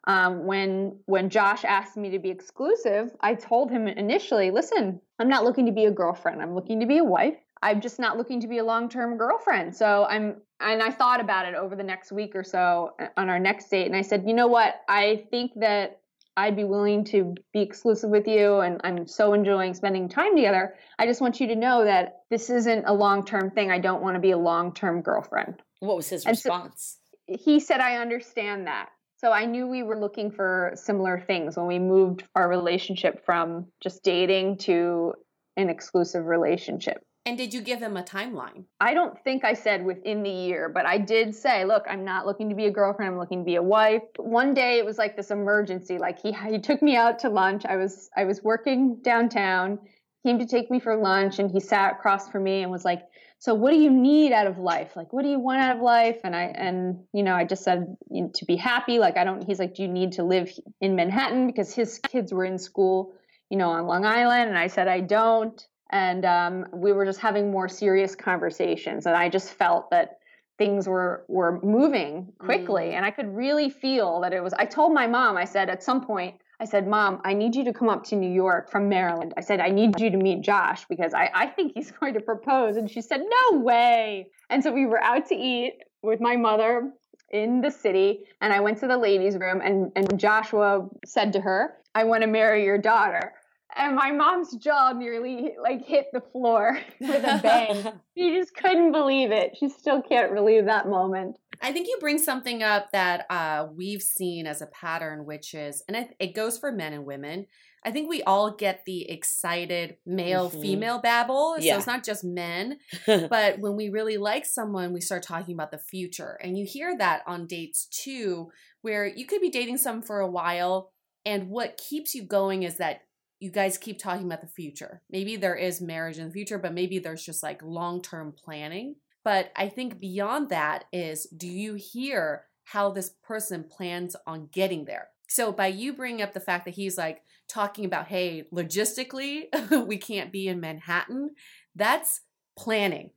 [0.06, 5.28] Um, when when Josh asked me to be exclusive, I told him initially, listen, I'm
[5.28, 6.42] not looking to be a girlfriend.
[6.42, 7.38] I'm looking to be a wife.
[7.62, 9.74] I'm just not looking to be a long-term girlfriend.
[9.74, 13.28] So I'm and I thought about it over the next week or so uh, on
[13.28, 14.82] our next date and I said, "You know what?
[14.88, 16.01] I think that
[16.36, 20.74] I'd be willing to be exclusive with you and I'm so enjoying spending time together.
[20.98, 23.70] I just want you to know that this isn't a long-term thing.
[23.70, 26.98] I don't want to be a long-term girlfriend." What was his And so- response?
[27.26, 31.66] He said, "I understand that." So I knew we were looking for similar things when
[31.66, 35.14] we moved our relationship from just dating to
[35.56, 37.04] an exclusive relationship.
[37.24, 38.64] And did you give him a timeline?
[38.80, 42.26] I don't think I said within the year, but I did say, look, I'm not
[42.26, 43.12] looking to be a girlfriend.
[43.12, 44.02] I'm looking to be a wife.
[44.16, 45.98] One day it was like this emergency.
[45.98, 47.64] Like he he took me out to lunch.
[47.64, 49.78] I was I was working downtown.
[50.24, 53.02] Came to take me for lunch, and he sat across from me and was like,
[53.38, 54.96] "So what do you need out of life?
[54.96, 57.62] Like what do you want out of life?" And I and you know I just
[57.62, 58.98] said you know, to be happy.
[58.98, 59.44] Like I don't.
[59.44, 63.14] He's like, "Do you need to live in Manhattan because his kids were in school,
[63.48, 67.20] you know, on Long Island?" And I said, "I don't." And um, we were just
[67.20, 70.18] having more serious conversations and i just felt that
[70.58, 72.94] things were were moving quickly Mm.
[72.94, 75.82] and i could really feel that it was i told my mom i said at
[75.82, 78.88] some point i said mom i need you to come up to new york from
[78.88, 79.32] maryland.
[79.36, 82.20] I said i need you to meet josh because i, I think he's going to
[82.20, 84.28] propose and she said no way.
[84.50, 86.92] And so we were out to eat with my mother
[87.30, 91.40] in the city and i went to the ladies room and, and joshua said to
[91.40, 93.32] her i want to marry your daughter
[93.76, 98.92] and my mom's jaw nearly like hit the floor with a bang she just couldn't
[98.92, 99.56] believe it.
[99.58, 101.36] She still can't relieve that moment.
[101.60, 105.82] I think you bring something up that uh, we've seen as a pattern, which is,
[105.86, 107.46] and it, it goes for men and women.
[107.84, 110.60] I think we all get the excited male Mhm.
[110.60, 111.54] female babble.
[111.58, 111.76] So Yeah.
[111.78, 115.78] it's not just men, but when we really like someone, we start talking about the
[115.78, 116.38] future.
[116.42, 118.50] And you hear that on dates too,
[118.82, 120.92] where you could be dating someone for a while,
[121.24, 123.02] and what keeps you going is that
[123.42, 125.02] you guys keep talking about the future.
[125.10, 128.94] Maybe there is marriage in the future, but maybe there's just like long term planning.
[129.24, 134.84] But I think beyond that is do you hear how this person plans on getting
[134.84, 135.08] there?
[135.26, 139.46] So by you bringing up the fact that he's like talking about, hey, logistically,
[139.86, 141.30] we can't be in Manhattan,
[141.74, 142.20] that's
[142.56, 143.10] planning.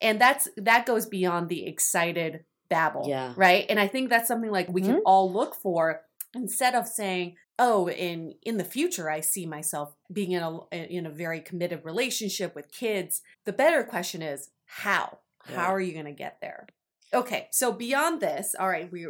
[0.00, 3.06] And that's that goes beyond the excited babble.
[3.08, 3.32] Yeah.
[3.36, 3.66] Right.
[3.68, 5.06] And I think that's something like we can mm-hmm.
[5.06, 10.32] all look for instead of saying, oh, in in the future I see myself being
[10.32, 13.22] in a in a very committed relationship with kids.
[13.44, 15.18] The better question is how?
[15.48, 15.56] Yeah.
[15.56, 16.66] How are you going to get there?
[17.12, 19.06] Okay, so beyond this, all right, we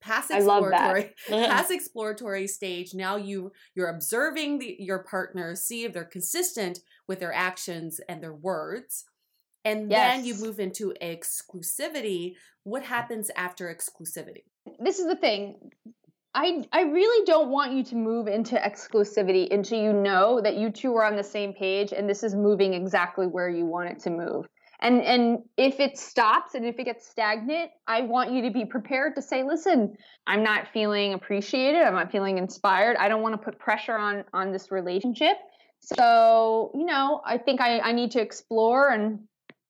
[0.00, 0.96] past I love that.
[0.96, 1.14] exploratory
[1.48, 2.94] past exploratory stage.
[2.94, 8.22] Now you you're observing the, your partner, see if they're consistent with their actions and
[8.22, 9.04] their words.
[9.64, 12.36] And then you move into exclusivity.
[12.64, 14.44] What happens after exclusivity?
[14.78, 15.72] This is the thing.
[16.34, 20.70] I I really don't want you to move into exclusivity until you know that you
[20.70, 23.98] two are on the same page and this is moving exactly where you want it
[24.00, 24.46] to move.
[24.80, 28.64] And and if it stops and if it gets stagnant, I want you to be
[28.64, 31.82] prepared to say, "Listen, I'm not feeling appreciated.
[31.82, 32.96] I'm not feeling inspired.
[32.96, 35.36] I don't want to put pressure on on this relationship."
[35.80, 39.20] So, you know, I think I, I need to explore and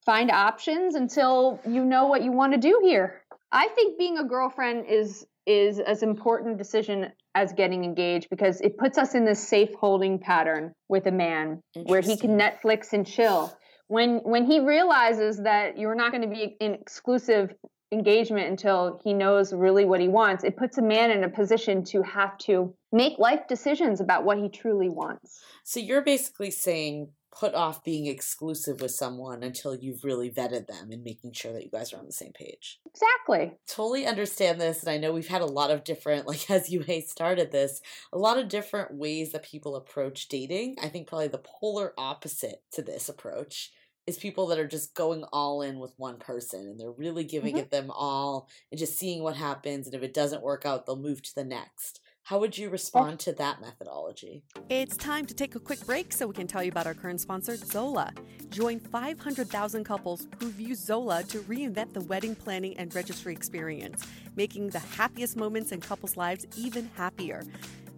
[0.04, 3.22] find options until you know what you want to do here.
[3.52, 8.76] I think being a girlfriend is is as important decision as getting engaged because it
[8.76, 13.06] puts us in this safe holding pattern with a man where he can Netflix and
[13.06, 13.52] chill.
[13.88, 17.52] When when he realizes that you're not going to be in exclusive
[17.92, 21.82] engagement until he knows really what he wants, it puts a man in a position
[21.84, 25.40] to have to make life decisions about what he truly wants.
[25.64, 30.90] So you're basically saying put off being exclusive with someone until you've really vetted them
[30.90, 32.80] and making sure that you guys are on the same page.
[32.86, 33.56] Exactly.
[33.66, 36.80] Totally understand this, and I know we've had a lot of different, like as you
[36.80, 37.80] hey started this,
[38.12, 40.76] a lot of different ways that people approach dating.
[40.82, 43.72] I think probably the polar opposite to this approach
[44.06, 47.54] is people that are just going all in with one person and they're really giving
[47.54, 47.58] Mhm.
[47.58, 50.96] it them all and just seeing what happens, and if it doesn't work out, they'll
[50.96, 52.00] move to the next.
[52.30, 52.70] How would you oh.
[52.70, 54.44] respond to that methodology?
[54.68, 57.20] It's time to take a quick break so we can tell you about our current
[57.20, 58.12] sponsor, Zola.
[58.50, 64.68] Join 500,000 couples who've used Zola to reinvent the wedding planning and registry experience, making
[64.68, 67.42] the happiest moments in couples' lives even happier.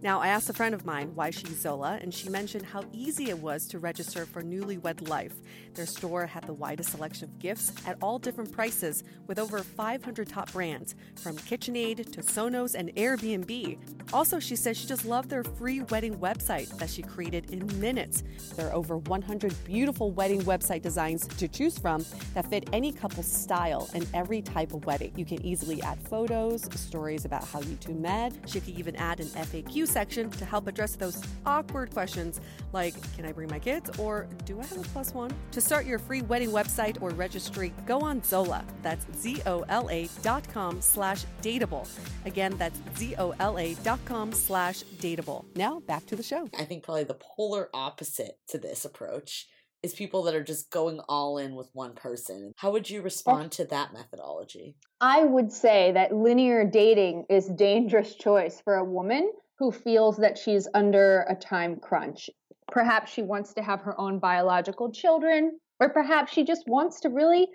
[0.02, 2.82] Now, I asked a friend of mine why she used Zola, and she mentioned how
[2.92, 5.34] easy it was to register for newlywed life.
[5.74, 10.28] Their store had the widest selection of gifts at all different prices, with over 500
[10.28, 13.78] top brands, from KitchenAid to Sonos and Airbnb.
[14.12, 18.24] Also, she says she just loved their free wedding website that she created in minutes.
[18.56, 23.30] There are over 100 beautiful wedding website designs to choose from that fit any couple's
[23.30, 25.12] style and every type of wedding.
[25.16, 28.32] You can easily add photos, stories about how you two met.
[28.46, 32.40] She could even add an FAQ section to help address those awkward questions
[32.72, 35.32] like, can I bring my kids or do I have a plus one?
[35.52, 38.64] To start your free wedding website or registry, go on Zola.
[38.82, 41.88] That's Z-O-L-A dot com slash dateable.
[42.24, 45.44] Again, that's Z-O-L-A dot com slash dateable.
[45.54, 46.48] Now back to the show.
[46.58, 49.46] I think probably the polar opposite to this approach
[49.82, 52.52] is people that are just going all in with one person.
[52.56, 54.76] How would you respond to that methodology?
[55.00, 59.30] I would say that linear dating is dangerous choice for a woman
[59.62, 62.28] who feels that she's under a time crunch.
[62.72, 67.08] Perhaps she wants to have her own biological children, or perhaps she just wants to
[67.08, 67.46] really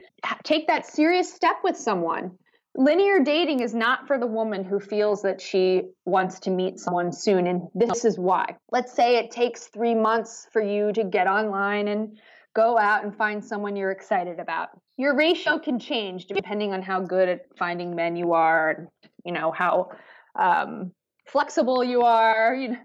[0.43, 2.31] take that serious step with someone.
[2.75, 7.11] Linear dating is not for the woman who feels that she wants to meet someone
[7.11, 8.55] soon, and this is why.
[8.71, 12.17] Let's say it takes three months for you to get online and
[12.55, 14.69] go out and find someone you're excited about.
[14.95, 18.87] Your ratio can change depending on how good at finding men you are, and
[19.25, 19.89] you know how
[20.39, 20.93] um,
[21.27, 22.55] flexible you are.
[22.55, 22.77] You know.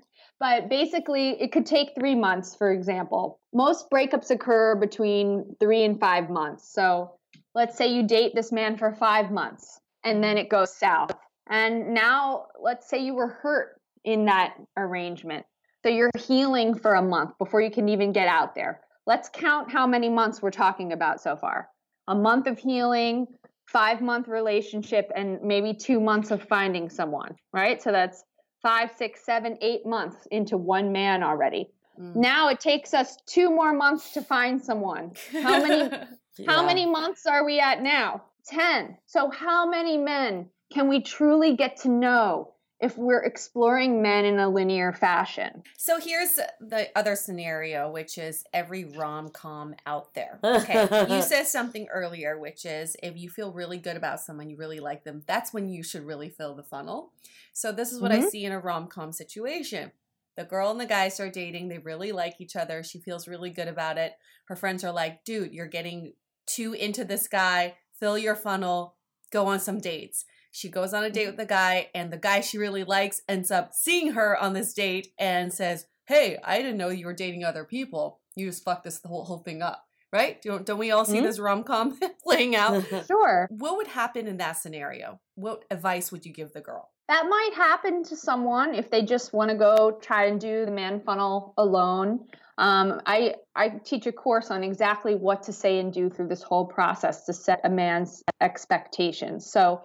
[0.42, 3.38] But basically, it could take three months, for example.
[3.54, 6.72] Most breakups occur between three and five months.
[6.72, 7.12] So
[7.54, 11.12] let's say you date this man for five months and then it goes south.
[11.48, 15.46] And now, let's say you were hurt in that arrangement.
[15.84, 18.80] So you're healing for a month before you can even get out there.
[19.06, 21.68] Let's count how many months we're talking about so far.
[22.08, 23.26] A month of healing,
[23.66, 27.82] five month relationship, and maybe two months of finding someone, right?
[27.82, 28.24] So that's
[28.62, 31.70] five, six, seven, eight months into one man already.
[32.00, 32.16] Mm.
[32.16, 35.12] Now it takes us two more months to find someone.
[35.32, 35.90] How many
[36.38, 36.46] yeah.
[36.46, 38.22] how many months are we at now?
[38.46, 38.96] 10.
[39.06, 44.40] So how many men can we truly get to know if we're exploring men in
[44.40, 45.62] a linear fashion.
[45.78, 50.40] So here's the other scenario, which is every rom com out there.
[50.62, 54.56] Okay, you said something earlier, which is if you feel really good about someone, you
[54.56, 57.12] really like them, that's when you should really fill the funnel.
[57.52, 58.26] So this is what mm-hmm.
[58.26, 59.92] I see in a rom com situation.
[60.36, 63.50] The girl and the guy start dating, they really like each other, she feels really
[63.50, 64.14] good about it.
[64.46, 66.14] Her friends are like, dude, you're getting
[66.46, 68.96] too into this guy, fill your funnel,
[69.30, 72.40] go on some dates she goes on a date with the guy, and the guy
[72.40, 76.76] she really likes ends up seeing her on this date and says, Hey, I didn't
[76.76, 78.20] know you were dating other people.
[78.36, 79.84] You just fucked this whole, whole thing up.
[80.12, 80.42] Right?
[80.42, 81.24] Don't, don't we all see mm-hmm.
[81.24, 82.84] this rom com playing out?
[83.06, 83.48] sure.
[83.50, 85.18] What would happen in that scenario?
[85.36, 86.90] What advice would you give the girl?
[87.08, 90.70] That might happen to someone if they just want to go try and do the
[90.70, 92.26] man funnel alone.
[92.58, 96.42] Um, I I teach a course on exactly what to say and do through this
[96.42, 99.50] whole process to set a man's expectations.
[99.50, 99.82] So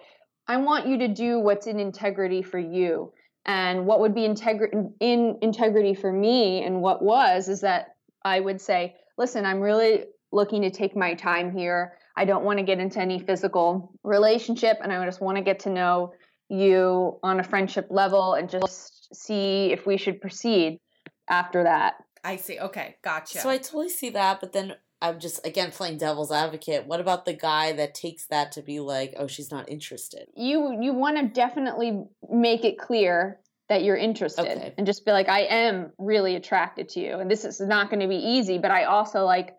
[0.48, 3.12] I want you to do what's in integrity for you.
[3.44, 8.40] And what would be integri- in integrity for me and what was is that I
[8.40, 11.94] would say, listen, I'm really looking to take my time here.
[12.16, 15.60] I don't want to get into any physical relationship and I just want to get
[15.60, 16.12] to know
[16.48, 20.80] you on a friendship level and just see if we should proceed
[21.28, 21.94] after that.
[22.24, 22.58] I see.
[22.58, 23.38] Okay, gotcha.
[23.38, 26.86] So I totally see that, but then I'm just again playing devil's advocate.
[26.86, 30.28] What about the guy that takes that to be like, oh, she's not interested?
[30.34, 34.74] You you want to definitely make it clear that you're interested okay.
[34.76, 37.18] and just be like, I am really attracted to you.
[37.18, 39.54] And this is not going to be easy, but I also like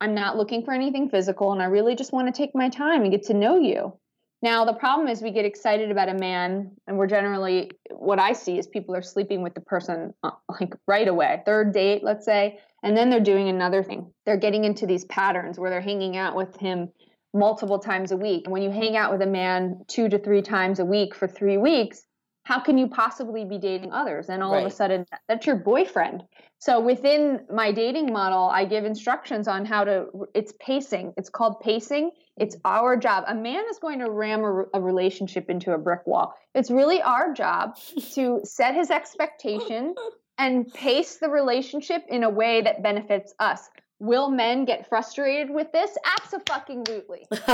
[0.00, 3.02] I'm not looking for anything physical and I really just want to take my time
[3.02, 3.98] and get to know you.
[4.44, 8.34] Now, the problem is we get excited about a man, and we're generally, what I
[8.34, 11.42] see is people are sleeping with the person uh, like right away.
[11.46, 14.12] Third date, let's say, and then they're doing another thing.
[14.26, 16.90] They're getting into these patterns where they're hanging out with him
[17.32, 18.42] multiple times a week.
[18.44, 21.26] And when you hang out with a man two to three times a week for
[21.26, 22.04] three weeks,
[22.44, 24.28] how can you possibly be dating others?
[24.28, 24.60] And all right.
[24.60, 26.22] of a sudden, that's your boyfriend.
[26.58, 31.14] So within my dating model, I give instructions on how to, it's pacing.
[31.16, 32.10] It's called pacing.
[32.36, 33.24] It's our job.
[33.26, 36.34] A man is going to ram a, a relationship into a brick wall.
[36.54, 37.76] It's really our job
[38.12, 39.94] to set his expectation
[40.38, 43.68] and pace the relationship in a way that benefits us.
[44.00, 45.96] Will men get frustrated with this?
[46.20, 47.26] Absolutely.
[47.30, 47.46] the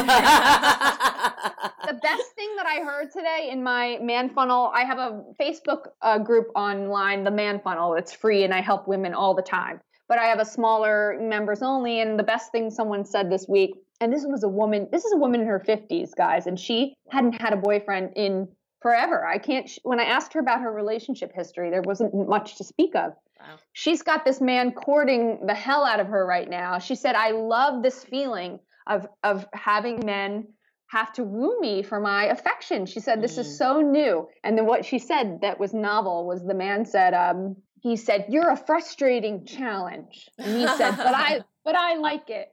[2.03, 6.19] best thing that I heard today in my man funnel, I have a Facebook uh,
[6.19, 7.95] group online, the man funnel.
[7.95, 9.81] It's free and I help women all the time.
[10.09, 12.01] But I have a smaller members only.
[12.01, 15.13] And the best thing someone said this week, and this was a woman, this is
[15.13, 18.49] a woman in her 50s, guys, and she hadn't had a boyfriend in
[18.81, 19.27] forever.
[19.27, 22.97] I can't, when I asked her about her relationship history, there wasn't much to speak
[22.97, 23.13] of.
[23.41, 23.57] Wow.
[23.73, 26.79] She's got this man courting the hell out of her right now.
[26.79, 30.49] She said, I love this feeling of, of having men
[30.89, 32.85] have to woo me for my affection.
[32.85, 33.41] She said, This mm.
[33.41, 34.29] is so new.
[34.43, 38.27] And then what she said that was novel was the man said, um, he said,
[38.29, 40.29] You're a frustrating challenge.
[40.39, 42.49] And he said, But I but I like it.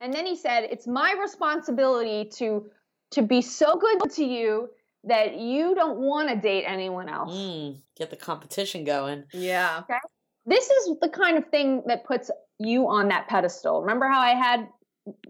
[0.00, 2.66] And then he said, It's my responsibility to
[3.12, 4.68] to be so good to you
[5.06, 7.34] that you don't want to date anyone else.
[7.34, 9.24] Mm, get the competition going.
[9.32, 9.80] Yeah.
[9.82, 9.98] Okay.
[10.46, 13.80] This is the kind of thing that puts you on that pedestal.
[13.80, 14.68] Remember how I had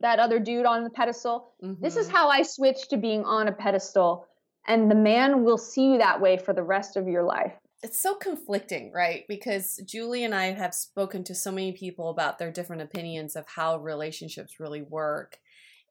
[0.00, 1.52] that other dude on the pedestal?
[1.62, 1.82] Mm-hmm.
[1.82, 2.16] This is mm-hmm.
[2.16, 4.26] how I switched to being on a pedestal.
[4.66, 7.52] And the man will see you that way for the rest of your life.
[7.82, 9.24] It's so conflicting, right?
[9.28, 13.46] Because Julie and I have spoken to so many people about their different opinions of
[13.46, 15.38] how relationships really work.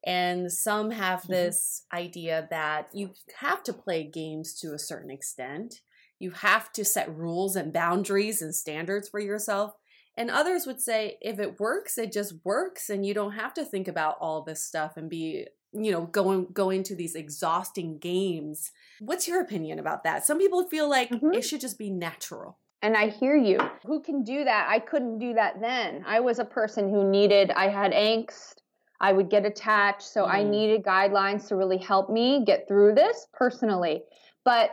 [0.04, 1.32] And some have mm-hmm.
[1.32, 2.04] this mm-hmm.
[2.04, 5.80] idea that you have to play games to a certain extent.
[6.18, 9.74] You have to set rules and boundaries and standards for yourself.
[10.16, 13.64] And others would say if it works, it just works and you don't have to
[13.64, 18.70] think about all this stuff and be, you know, going go into these exhausting games.
[19.00, 20.24] What's your opinion about that?
[20.24, 21.32] Some people feel like mm-hmm.
[21.32, 22.58] it should just be natural.
[22.80, 23.58] And I hear you.
[23.86, 24.66] Who can do that?
[24.68, 26.04] I couldn't do that then.
[26.06, 28.56] I was a person who needed I had angst
[29.04, 30.02] I would get attached.
[30.02, 30.30] So mm.
[30.30, 34.02] I needed guidelines to really help me get through this personally.
[34.44, 34.70] But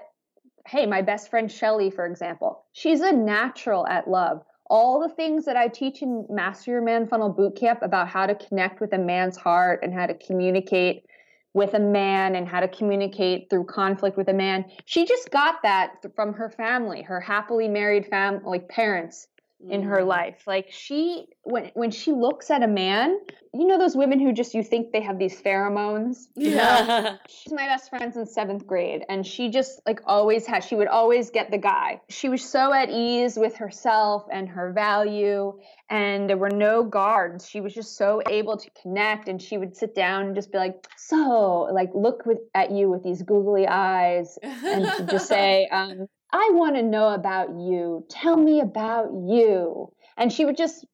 [0.66, 4.38] hey, my best friend Shelly, for example, she's a natural at love.
[4.72, 8.34] all the things that I teach in Master Your Man Funnel Bootcamp about how to
[8.36, 11.06] connect with a man's heart and how to communicate
[11.54, 14.64] with a man and how to communicate through conflict with a man.
[14.86, 19.28] She just got that from her family, her happily married family, like parents
[19.70, 20.08] in her Mm.
[20.08, 20.44] life.
[20.48, 23.20] Like she when when she looks at a man,
[23.54, 26.28] you know those women who just you think they have these pheromones.
[26.36, 27.18] Yeah.
[27.30, 30.64] She's my best friend since seventh grade, and she just like always had.
[30.64, 32.02] She would always get the guy.
[32.10, 35.60] She was so at ease with herself and her value,
[35.90, 37.48] and there were no guards.
[37.48, 40.58] She was just so able to connect, and she would sit down and just be
[40.58, 46.08] like, "So, like, look with, at you with these googly eyes, and just say, um,
[46.34, 48.06] I want to know about you.
[48.10, 49.92] Tell me about you.
[50.18, 50.86] And she would just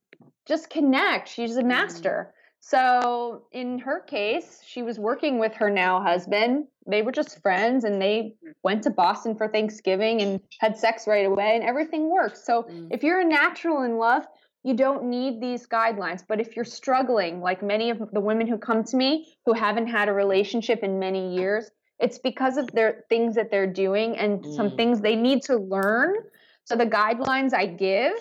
[0.48, 1.28] just connect.
[1.28, 2.34] She's a master.
[2.60, 6.66] So in her case, she was working with her now husband.
[6.86, 11.26] They were just friends and they went to Boston for Thanksgiving and had sex right
[11.26, 12.46] away and everything works.
[12.46, 12.88] So Mm.
[12.92, 14.26] if you're a natural in love,
[14.64, 16.24] you don't need these guidelines.
[16.28, 19.88] But if you're struggling, like many of the women who come to me who haven't
[19.88, 21.70] had a relationship in many years,
[22.00, 24.78] it's because of their things that they're doing and some Mm.
[24.78, 26.16] things they need to learn.
[26.64, 28.14] So the guidelines I give,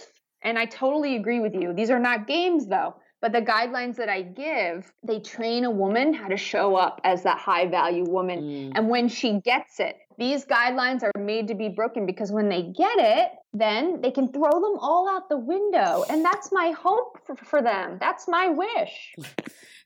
[0.43, 1.73] and I totally agree with you.
[1.73, 6.15] These are not games though, but the guidelines that I give, they train a woman
[6.15, 8.41] how to show up as that high value woman.
[8.41, 8.73] Mm.
[8.77, 12.63] And when she gets it, these guidelines are made to be broken because when they
[12.63, 16.05] get it, then they can throw them all out the window.
[16.09, 17.99] And that's my hope for, for them.
[18.01, 19.15] That's my wish.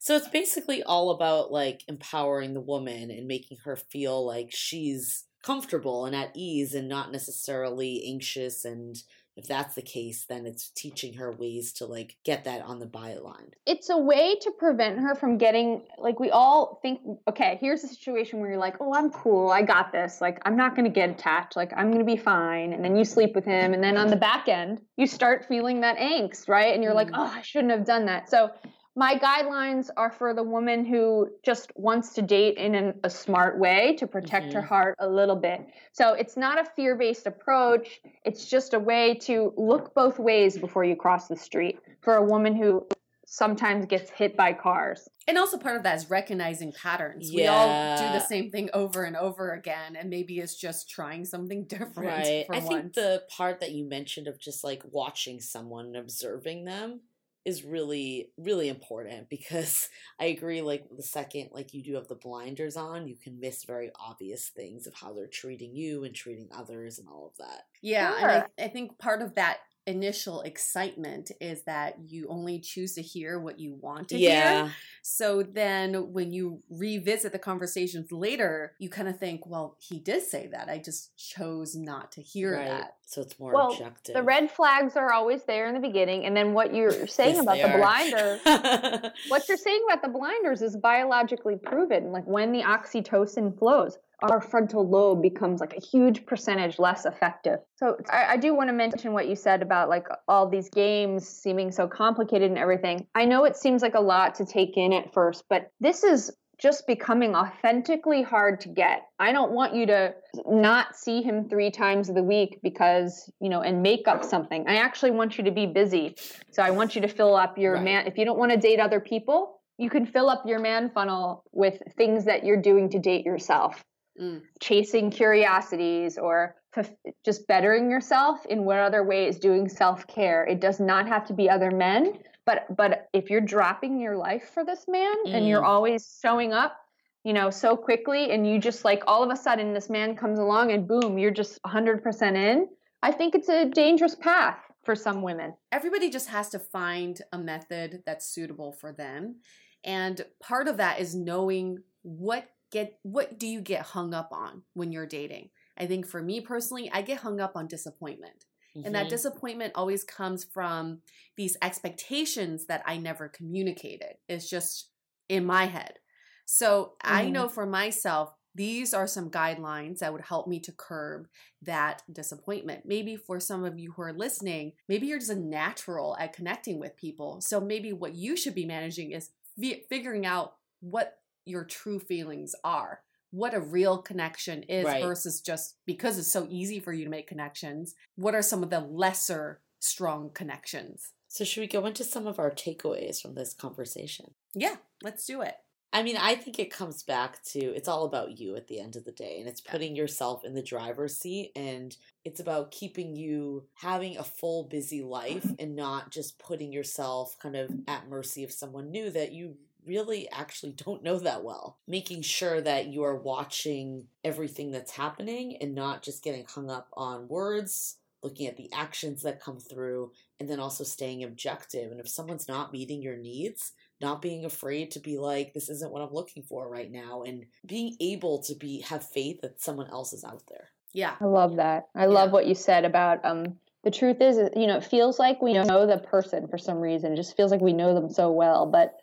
[0.02, 5.24] So it's basically all about like empowering the woman and making her feel like she's
[5.44, 8.96] comfortable and at ease and not necessarily anxious and
[9.36, 12.86] if that's the case then it's teaching her ways to like get that on the
[12.86, 13.52] byline.
[13.66, 17.88] It's a way to prevent her from getting, like, we all think, okay, here's a
[17.88, 19.50] situation where you're like, oh, I'm cool.
[19.50, 20.20] I got this.
[20.20, 21.56] Like, I'm not going to get attached.
[21.56, 22.72] Like, I'm going to be fine.
[22.72, 23.72] And then you sleep with him.
[23.72, 26.74] And then on the back end, you start feeling that angst, right?
[26.74, 27.18] And you're like, Mm.
[27.18, 28.28] oh, I shouldn't have done that.
[28.28, 28.50] So,
[28.96, 33.58] my guidelines are for the woman who just wants to date in an, a smart
[33.58, 34.66] way to protect her Mhm.
[34.68, 35.60] heart a little bit.
[35.92, 38.00] So it's not a fear based approach.
[38.24, 42.24] It's just a way to look both ways before you cross the street for a
[42.24, 42.86] woman who
[43.26, 45.08] sometimes gets hit by cars.
[45.28, 47.30] And also part of that is recognizing patterns.
[47.32, 51.24] We all do the same thing over and over again, and maybe it's just trying
[51.24, 52.46] something different Right.
[52.46, 52.68] for I once.
[52.68, 57.02] think the part that you mentioned of just like watching someone and observing them
[57.44, 59.88] is really really important because
[60.20, 63.64] I agree like the second like you do have the blinders on, you can miss
[63.64, 67.62] very obvious things of how they're treating you and treating others and all of that.
[67.82, 68.30] Yeah, Sure.
[68.30, 73.02] and I, I think part of that initial excitement is that you only choose to
[73.02, 74.30] hear what you want to hear.
[74.30, 74.68] yeah.
[75.02, 80.22] So then when you revisit the conversations later, you kind of think, well, he did
[80.22, 80.68] say that.
[80.68, 82.68] I just chose not to hear right.
[82.68, 82.96] that.
[83.06, 84.14] So it's more Well, objective.
[84.14, 86.26] The red flags are always there in the beginning.
[86.26, 87.78] And then what you're saying Yes, about the are.
[87.78, 92.12] blinders what you're saying about the blinders is biologically proven.
[92.12, 97.58] Like when the oxytocin flows, our frontal lobe becomes like a huge percentage less effective.
[97.76, 101.28] So I, I do want to mention what you said about like all these games
[101.28, 103.06] seeming so complicated and everything.
[103.14, 106.30] I know it seems like a lot to take in at first, but this is
[106.60, 109.06] just becoming authentically hard to get.
[109.18, 110.14] I don't want you to
[110.46, 114.66] not see him three times a week because, you know, and make up something.
[114.68, 116.16] I actually want you to be busy.
[116.50, 117.84] So I want you to fill up your Right.
[117.84, 118.06] man.
[118.06, 121.44] If you don't want to date other people, you can fill up your man funnel
[121.52, 123.82] with things that you're doing to date yourself.
[124.20, 124.42] Mm.
[124.60, 126.90] Chasing curiosities or f-
[127.24, 130.44] just bettering yourself in what other ways doing self-care.
[130.46, 134.50] It does not have to be other men, but but if you're dropping your life
[134.54, 135.68] for this man and you're Mm.
[135.68, 136.76] always showing up,
[137.24, 140.38] you know, so quickly and you just like all of a sudden this man comes
[140.38, 142.68] along and boom, you're just 100% in.
[143.02, 145.54] I think it's a dangerous path for some women.
[145.72, 149.36] everybody just has to find a method that's suitable for them
[149.84, 154.62] and part of that is knowing what get what do you get hung up on
[154.74, 158.44] when you're dating i think for me personally i get hung up on disappointment
[158.82, 159.10] and that Mhm.
[159.10, 161.02] disappointment always comes from
[161.36, 164.90] these expectations that i never communicated it's just
[165.28, 165.98] in my head
[166.46, 167.30] so i Mhm.
[167.30, 171.28] know for myself these are some guidelines that would help me to curb
[171.62, 172.84] that disappointment.
[172.84, 176.80] Maybe for some of you who are listening, maybe you're just a natural at connecting
[176.80, 177.40] with people.
[177.40, 181.19] So maybe what you should be managing is fi- figuring out what
[181.50, 185.02] your true feelings are, what a real connection is Right.
[185.02, 187.94] versus just because it's so easy for you to make connections.
[188.16, 191.12] What are some of the lesser strong connections?
[191.28, 194.34] So should we go into some of our takeaways from this conversation?
[194.54, 195.54] Yeah, let's do it.
[195.92, 198.94] I mean, I think it comes back to it's all about you at the end
[198.94, 203.16] of the day, and it's putting yourself in the driver's seat, and it's about keeping
[203.16, 208.44] you having a full, busy life and not just putting yourself kind of at mercy
[208.44, 211.78] of someone new that you really actually don't know that well.
[211.86, 216.88] Making sure that you are watching everything that's happening and not just getting hung up
[216.94, 221.90] on words, looking at the actions that come through, and then also staying objective.
[221.90, 225.92] And if someone's not meeting your needs, not being afraid to be like this isn't
[225.92, 229.90] what i'm looking for right now and being able to be have faith that someone
[229.90, 231.14] else is out there Yeah.
[231.20, 231.88] I love that.
[231.94, 235.40] I love what you said about um the truth is you know it feels like
[235.40, 237.12] we know the person for some reason.
[237.12, 238.94] It just feels like we know them so well, but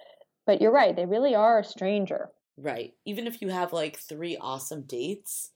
[0.47, 2.31] but you're right, they really are a stranger.
[2.57, 5.51] right even if you have like three awesome dates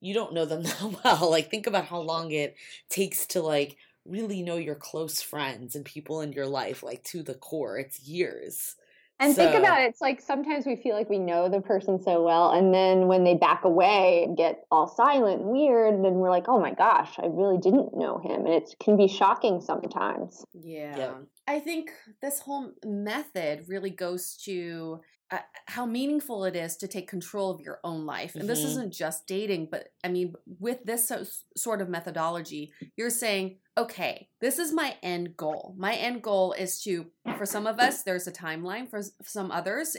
[0.00, 2.56] you don't know them that well like think about how long it
[2.90, 3.76] takes to like
[4.06, 8.00] really know your close friends and people in your life like to the core it's
[8.02, 8.76] years
[9.20, 12.22] And think about it, it's like sometimes we feel like we know the person so
[12.22, 16.30] well, and then when they back away and get all silent and weird, then we're
[16.30, 18.46] like, oh my gosh, I really didn't know him.
[18.46, 20.44] And it can be shocking sometimes.
[20.52, 21.14] Yeah.
[21.48, 21.90] I think
[22.22, 25.00] this whole method really goes to
[25.30, 28.34] uh, how meaningful it is to take control of your own life.
[28.34, 28.68] And this Mhm.
[28.68, 31.24] isn't just dating, but I mean, with this so,
[31.56, 35.74] sort of methodology, you're saying, okay, this is my end goal.
[35.76, 38.88] My end goal is to, for some of us, there's a timeline.
[38.88, 39.96] For some others,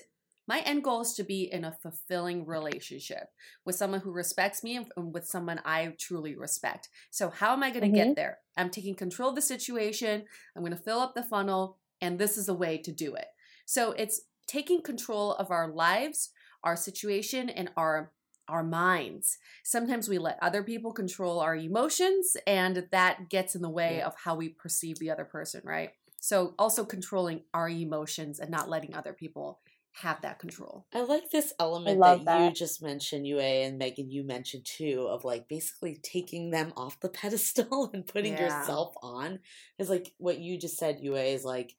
[0.48, 3.32] my end goal is to be in a fulfilling relationship
[3.66, 6.90] with someone who respects me and with someone I truly respect.
[7.12, 7.94] So, how am I going to Mhm.
[7.94, 8.40] get there?
[8.58, 10.26] I'm taking control of the situation.
[10.56, 13.28] I'm going to fill up the funnel, and this is a way to do it.
[13.68, 16.32] So, it's taking control of our lives,
[16.64, 18.12] our situation, and our
[18.50, 19.38] our minds.
[19.64, 24.08] Sometimes we let other people control our emotions, and that gets in the way Yeah.
[24.08, 25.91] of how we perceive the other person, right?
[26.20, 29.60] So, also controlling our emotions and not letting other people
[29.91, 30.88] have that control.
[30.93, 35.06] I like this element love that, you just mentioned, Yue and Megan, you mentioned too,
[35.10, 38.45] of like basically taking them off the pedestal and putting Yeah.
[38.50, 39.39] yourself on.
[39.78, 41.76] Is like what you just said, Yue, is like,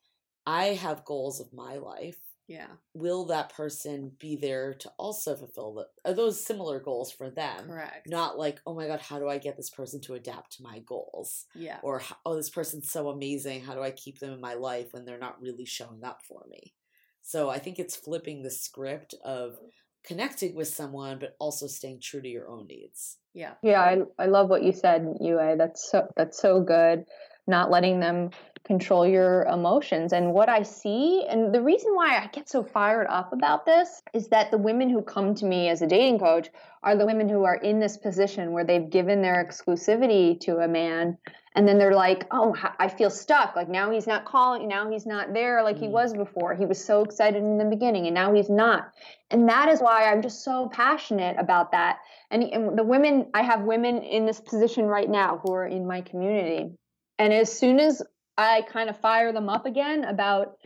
[0.46, 2.16] I have goals of my life.
[2.50, 7.30] Yeah, Will that person be there to also fulfill the, are those similar goals for
[7.30, 7.68] them?
[7.68, 8.08] correct.
[8.08, 10.80] Not like, oh my God, how do I get this person to adapt to my
[10.80, 11.46] goals?
[11.54, 11.78] yeah.
[11.84, 13.62] Or, oh, this person's so amazing.
[13.62, 16.44] How do I keep them in my life when they're not really showing up for
[16.50, 16.74] me?
[17.22, 19.56] So I think it's flipping the script of
[20.02, 23.18] connecting with someone, but also staying true to your own needs.
[23.32, 23.52] Yeah.
[23.62, 25.38] Yeah, I, I love what you said, Yue.
[25.56, 27.04] That's so that's so good.
[27.46, 28.30] Not letting them
[28.64, 30.12] control your emotions.
[30.12, 34.02] And what I see, and the reason why I get so fired up about this
[34.14, 36.48] is that the women who come to me as a dating coach
[36.82, 40.68] are the women who are in this position where they've given their exclusivity to a
[40.68, 41.16] man
[41.56, 43.56] and then they're like, "Oh, i feel stuck.
[43.56, 45.92] Like now he's not calling, now he's not there like he Mm.
[45.92, 46.54] was before.
[46.54, 48.92] He was so excited in the beginning and now he's not."
[49.32, 51.98] And that is why I'm just so passionate about that
[52.30, 55.86] and, and the women i have women in this position right now who are in
[55.86, 56.70] my community
[57.18, 58.02] and as soon as
[58.40, 60.56] i kind of fire them up again about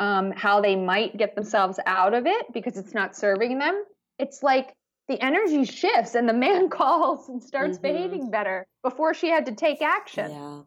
[0.00, 3.82] um, how they might get themselves out of it because it's not serving them
[4.18, 4.72] it's like
[5.08, 7.82] the energy shifts and the man calls and starts Mhm.
[7.82, 10.62] behaving better before she had to take action Yeah.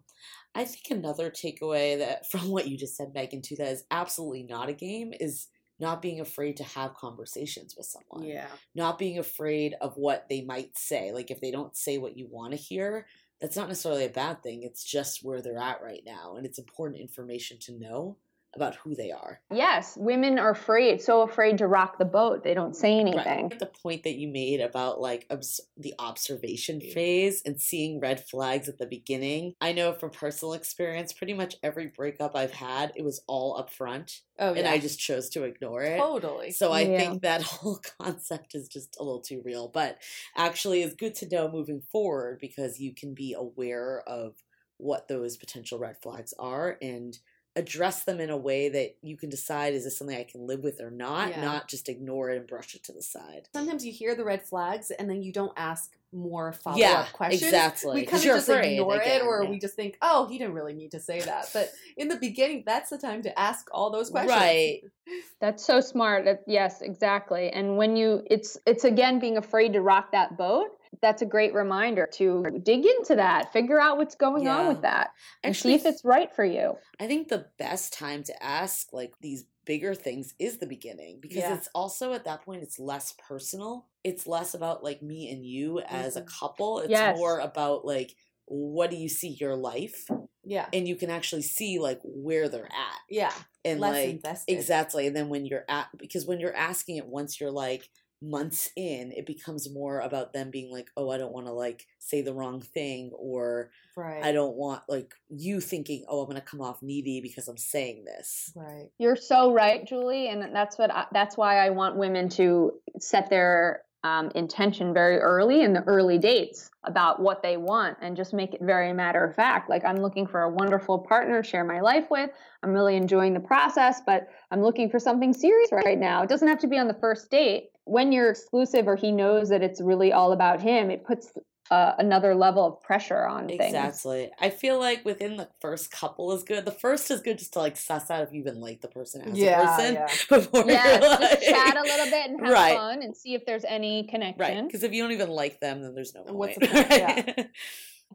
[0.54, 4.44] I think another takeaway that from what you just said, Megan, too, that is absolutely
[4.44, 5.48] not a game is
[5.80, 8.28] not being afraid to have conversations with someone.
[8.28, 8.48] Yeah.
[8.76, 11.14] Not being afraid of what they might say.
[11.14, 13.08] Like if they don't say what you want to hear,
[13.42, 14.62] that's not necessarily a bad thing.
[14.64, 16.36] It's just where they're at right now.
[16.36, 18.18] And it's important information to know
[18.56, 19.40] about who they are.
[19.52, 23.60] yes women are afraid so afraid to rock the boat they don't say anything Right.
[23.60, 28.68] The point that you made about like obs- the observation phase and seeing red flags
[28.70, 29.54] at the beginning.
[29.62, 33.70] I know from personal experience, pretty much every breakup I've had, it was all up
[33.72, 34.72] front, Oh, and yeah.
[34.72, 35.98] I just chose to ignore it.
[35.98, 36.52] totally.
[36.52, 36.98] So I Yeah.
[36.98, 39.98] think that whole concept is just a little too real, but
[40.36, 44.36] actually it's good to know moving forward because you can be aware of
[44.78, 47.20] what those potential red flags are and
[47.56, 50.62] address them in a way that you can decide is this something I can live
[50.64, 51.42] with or not, Yeah.
[51.42, 53.50] not just ignore it and brush it to the side.
[53.54, 57.06] Sometimes you hear the red flags and then you don't ask more follow up Yeah,
[57.12, 57.44] questions.
[57.44, 57.96] exactly.
[57.96, 59.50] We 'cause kind of you're just afraid, ignore again, it, or yeah.
[59.50, 62.64] we just think, "Oh, he didn't really need to say that." But in the beginning,
[62.66, 64.38] that's the time to ask all those questions.
[64.40, 64.82] Right.
[65.42, 66.26] That's so smart.
[66.48, 67.50] Yes, exactly.
[67.50, 70.70] And when you, it's it's again being afraid to rock that boat.
[71.02, 75.12] That's a great reminder to dig into that, figure out what's going on with that,
[75.44, 76.76] and Actually, see if it's right for you.
[77.00, 81.38] I think the best time to ask like these bigger things is the beginning because
[81.38, 81.56] Yeah.
[81.58, 83.88] it's also at that point it's less personal.
[84.04, 86.28] It's less about like me and you as a Mhm.
[86.40, 86.80] couple.
[86.80, 87.18] It's Yes.
[87.18, 88.16] more about like
[88.46, 90.06] what do you see your life
[90.44, 90.68] Yeah.
[90.74, 93.34] and you can actually see like where they're at Yeah.
[93.64, 94.52] and Less like invested.
[94.54, 97.90] exactly and then when you're at because when you're asking it once you're like
[98.22, 101.88] months in it becomes more about them being like oh i don't want to like
[102.00, 104.24] say the wrong thing or Right.
[104.24, 108.06] i don't want like you thinking oh i'm gonna come off needy because i'm saying
[108.06, 108.90] this Right.
[109.00, 113.30] You're so right, Julie, and that's what I, that's why I want women to set
[113.30, 118.34] their um, intention very early in the early dates about what they want, and just
[118.34, 119.70] make it very matter of fact.
[119.70, 122.30] Like I'm looking for a wonderful partner to share my life with.
[122.64, 126.24] I'm really enjoying the process, but I'm looking for something serious right now.
[126.24, 127.71] It doesn't have to be on the first date.
[127.86, 131.32] When you're exclusive, or he knows that it's really all about him, it puts
[131.72, 133.62] uh, another level of pressure on things.
[133.64, 137.54] exactly i feel like within the first couple is good the first is good just
[137.54, 140.08] to like suss out if you even like the person as Yeah, a person yeah.
[140.30, 142.76] before Yeah, you're just like- chat a little bit and have Right.
[142.76, 144.42] fun and see if there's any connection.
[144.42, 146.88] right because if you don't even like them then there's no point What's the point?
[146.90, 147.44] Yeah.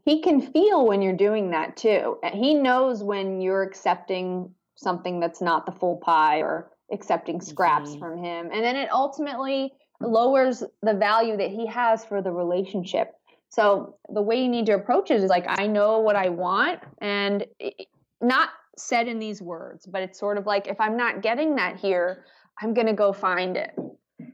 [0.05, 2.19] he can feel when you're doing that too.
[2.33, 7.99] He knows when you're accepting something that's not the full pie or accepting scraps Mhm.
[7.99, 8.49] from him.
[8.51, 13.13] And then it ultimately lowers the value that he has for the relationship.
[13.49, 16.81] So the way you need to approach it is like, I know what I want,
[16.99, 17.87] and it,
[18.21, 21.77] not said in these words, but it's sort of like, if I'm not getting that
[21.77, 22.25] here,
[22.61, 23.71] I'm going to go find it.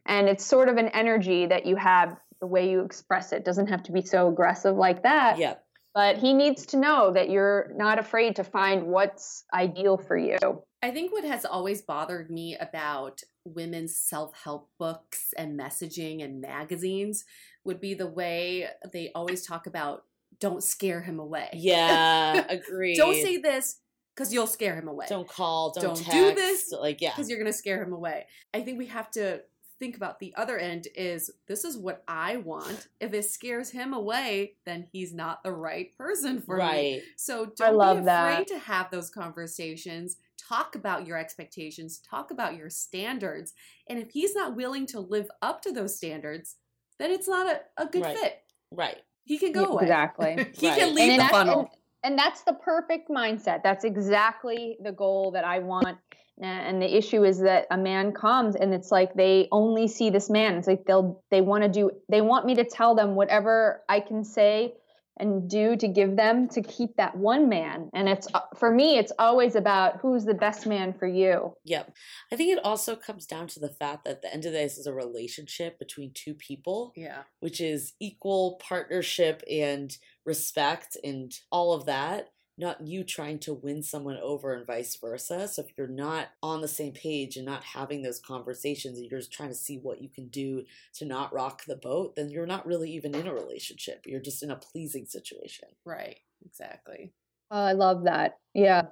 [0.05, 3.45] And it's sort of an energy that you have the way you express it.
[3.45, 5.55] Doesn't have to be so aggressive like that yeah
[5.93, 10.37] but he needs to know that you're not afraid to find what's ideal for you.
[10.81, 16.41] I think what has always bothered me about women's self help books and messaging and
[16.41, 17.25] magazines
[17.63, 20.03] would be the way they always talk about
[20.39, 21.49] don't scare him away.
[21.53, 22.95] yeah agree.
[22.95, 23.79] Don't say this
[24.15, 25.05] because you'll scare him away.
[25.07, 27.93] don't call don't, Don't text, do this like yeah because you're going to scare him
[27.93, 28.25] away.
[28.53, 29.41] I think we have to
[29.79, 32.87] think about the other end is this is what I want.
[32.99, 36.63] If it scares him away, then he's not the right person for me.
[36.63, 38.47] right So don't love be afraid that.
[38.47, 40.17] to have those conversations.
[40.37, 43.53] Talk about your expectations, talk about your standards.
[43.87, 46.57] And if he's not willing to live up to those standards,
[46.99, 48.17] then it's not a, a good Right.
[48.17, 48.43] fit.
[48.71, 49.83] right He can go Yeah, away.
[49.83, 50.45] exactly.
[50.53, 50.79] he Right.
[50.79, 51.59] can leave and the funnel.
[51.59, 51.67] And,
[52.05, 53.63] and that's the perfect mindset.
[53.63, 55.97] That's exactly the goal that I want.
[56.41, 60.09] A- And the issue is that a man comes and it's like they only see
[60.09, 60.55] this man.
[60.55, 63.99] It's like they'll they want to do they want me to tell them whatever I
[63.99, 64.73] can say
[65.19, 67.89] and do to give them to keep that one man.
[67.93, 71.53] And it's uh, for me it's always about who's the best man for you.
[71.65, 71.93] Yep.
[72.31, 74.77] I think it also comes down to the fact that at the end of this
[74.77, 77.23] is a relationship between two people, yeah.
[77.39, 82.29] which is equal partnership and respect and all of that.
[82.57, 85.47] Not you trying to win someone over and vice versa.
[85.47, 89.19] So if you're not on the same page and not having those conversations and you're
[89.19, 90.63] just trying to see what you can do
[90.95, 94.03] to not rock the boat, then you're not really even in a relationship.
[94.05, 95.69] You're just in a pleasing situation.
[95.83, 96.19] Right.
[96.45, 97.13] Exactly.
[97.49, 98.37] Oh, I love that.
[98.53, 98.83] Yeah.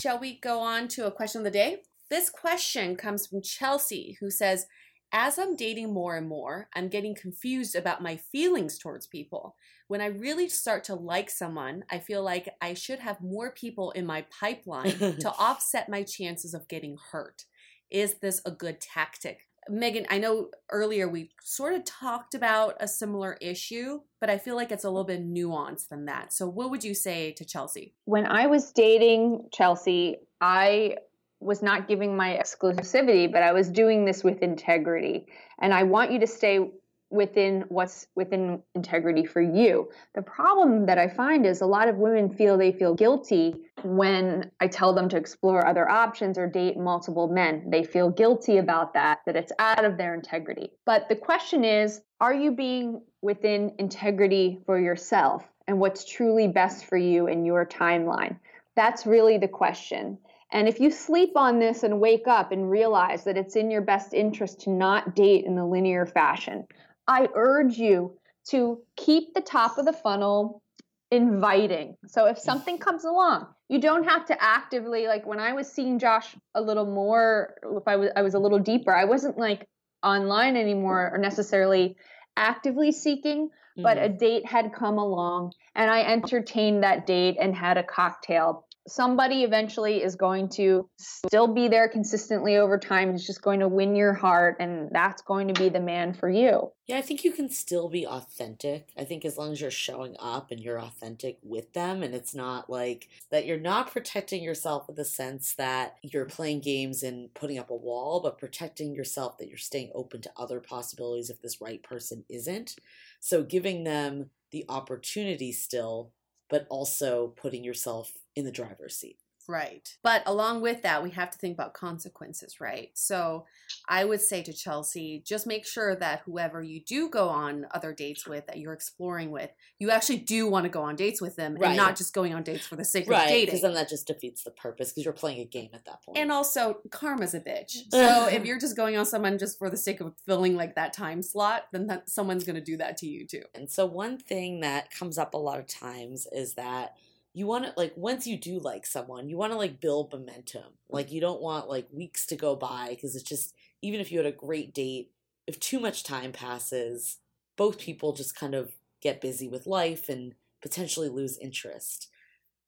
[0.00, 1.82] Shall we go on to a question of the day?
[2.08, 4.66] This question comes from Chelsea, who says,
[5.14, 9.56] As I'm dating more and more, I'm getting confused about my feelings towards people.
[9.86, 13.90] When I really start to like someone, I feel like I should have more people
[13.90, 17.44] in my pipeline to offset my chances of getting hurt.
[17.90, 19.40] Is this a good tactic?
[19.68, 24.56] Megan, I know earlier we sort of talked about a similar issue, but I feel
[24.56, 26.32] like it's a little bit nuanced than that.
[26.32, 27.94] So, what would you say to Chelsea?
[28.06, 30.96] when I was dating Chelsea, I
[31.42, 35.26] was not giving my exclusivity, but I was doing this with integrity.
[35.60, 36.70] And I want you to stay
[37.12, 39.90] within what's within integrity for you.
[40.14, 44.50] The problem that I find is a lot of women feel they feel guilty when
[44.60, 47.68] I tell them to explore other options or date multiple men.
[47.68, 50.70] They feel guilty about that, that it's out of their integrity.
[50.86, 56.86] But the question is, are you being within integrity for yourself and what's truly best
[56.86, 58.38] for you in your timeline?
[58.74, 60.16] That's really the question.
[60.52, 63.80] And if you sleep on this and wake up and realize that it's in your
[63.80, 66.66] best interest to not date in the linear fashion,
[67.08, 68.18] I urge you
[68.50, 70.62] to keep the top of the funnel
[71.10, 71.96] inviting.
[72.06, 75.98] So if something comes along, you don't have to actively like when I was seeing
[75.98, 79.66] Josh a little more if I was I was a little deeper, I wasn't like
[80.02, 81.96] online anymore or necessarily
[82.36, 84.04] actively seeking, but Mhm.
[84.04, 88.66] a date had come along and I entertained that date and had a cocktail.
[88.88, 93.14] Somebody eventually is going to still be there consistently over time.
[93.14, 96.28] It's just going to win your heart, and that's going to be the man for
[96.28, 96.72] you.
[96.88, 98.88] Yeah, I think you can still be authentic.
[98.98, 102.34] I think as long as you're showing up and you're authentic with them, and it's
[102.34, 107.32] not like that you're not protecting yourself in the sense that you're playing games and
[107.34, 111.40] putting up a wall, but protecting yourself that you're staying open to other possibilities if
[111.40, 112.76] this right person isn't.
[113.20, 116.10] So giving them the opportunity still,
[116.50, 119.18] but also putting yourself in the driver's seat.
[119.48, 119.88] Right.
[120.04, 122.90] But along with that, we have to think about consequences, right?
[122.94, 123.44] So
[123.88, 127.92] I would say to Chelsea, just make sure that whoever you do go on other
[127.92, 131.34] dates with, that you're exploring with, you actually do want to go on dates with
[131.34, 131.70] them Right.
[131.70, 133.46] and not just going on dates for the sake of Right, dating.
[133.46, 136.18] because then that just defeats the purpose because you're playing a game at that point.
[136.18, 137.78] And also, karma's a bitch.
[137.90, 140.92] So if you're just going on someone just for the sake of filling like that
[140.92, 143.42] time slot, then that, someone's going to do that to you too.
[143.56, 146.94] And so one thing that comes up a lot of times is that
[147.34, 150.74] you want to like once you do like someone, you want to like build momentum.
[150.88, 154.18] Like you don't want like weeks to go by because it's just even if you
[154.18, 155.10] had a great date,
[155.46, 157.18] if too much time passes,
[157.56, 162.08] both people just kind of get busy with life and potentially lose interest.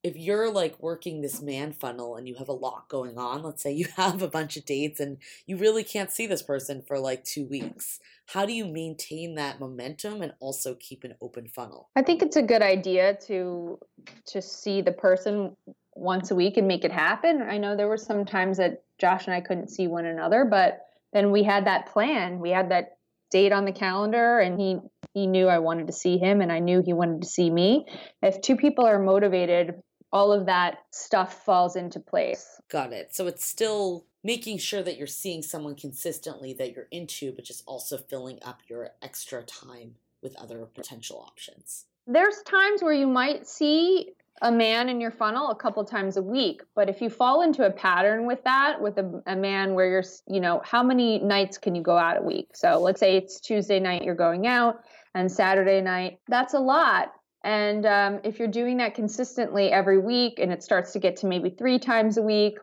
[0.05, 3.63] If you're like working this man funnel and you have a lot going on, let's
[3.63, 6.99] say you have a bunch of dates and you really can't see this person for
[6.99, 11.89] like 2 weeks how do you maintain that momentum and also keep an open funnel?
[11.95, 13.79] I think it's a good idea to
[14.27, 15.55] to see the person
[15.93, 17.41] once a week and make it happen.
[17.41, 20.81] I know there were some times that Josh and I couldn't see one another, but
[21.13, 22.39] then we had that plan.
[22.39, 22.97] We had that
[23.31, 24.77] date on the calendar and he
[25.13, 27.85] he knew I wanted to see him and I knew he wanted to see me.
[28.21, 29.75] If two people are motivated,
[30.11, 32.59] all of that stuff falls into place.
[32.69, 33.13] Got it.
[33.15, 37.63] So it's still making sure that you're seeing someone consistently that you're into, but just
[37.67, 41.85] also filling up your extra time with other potential options.
[42.07, 46.21] there's times where you might see a man in your funnel a couple times a
[46.21, 49.89] week but if you fall into a pattern with that with a, a man where
[49.89, 53.15] you're you know how many nights can you go out a week so let's say
[53.17, 54.83] it's tuesday night you're going out
[55.13, 57.13] and saturday night that's a lot
[57.45, 61.27] and um, if you're doing that consistently every week and it starts to get to
[61.27, 62.57] maybe three times a week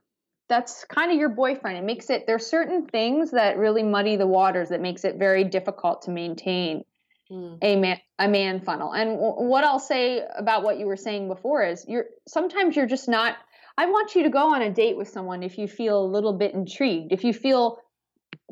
[0.49, 4.27] that's kind of your boyfriend it makes it there's certain things that really muddy the
[4.27, 6.85] waters that makes it very difficult to maintain
[7.31, 7.57] Mm.
[7.63, 8.93] a man a man funnel.
[8.93, 12.85] And w- what I'll say about what you were saying before is you're sometimes you're
[12.85, 13.37] just not
[13.79, 16.35] I want you to go on a date with someone if you feel a little
[16.35, 17.11] bit intrigued.
[17.11, 17.79] If you feel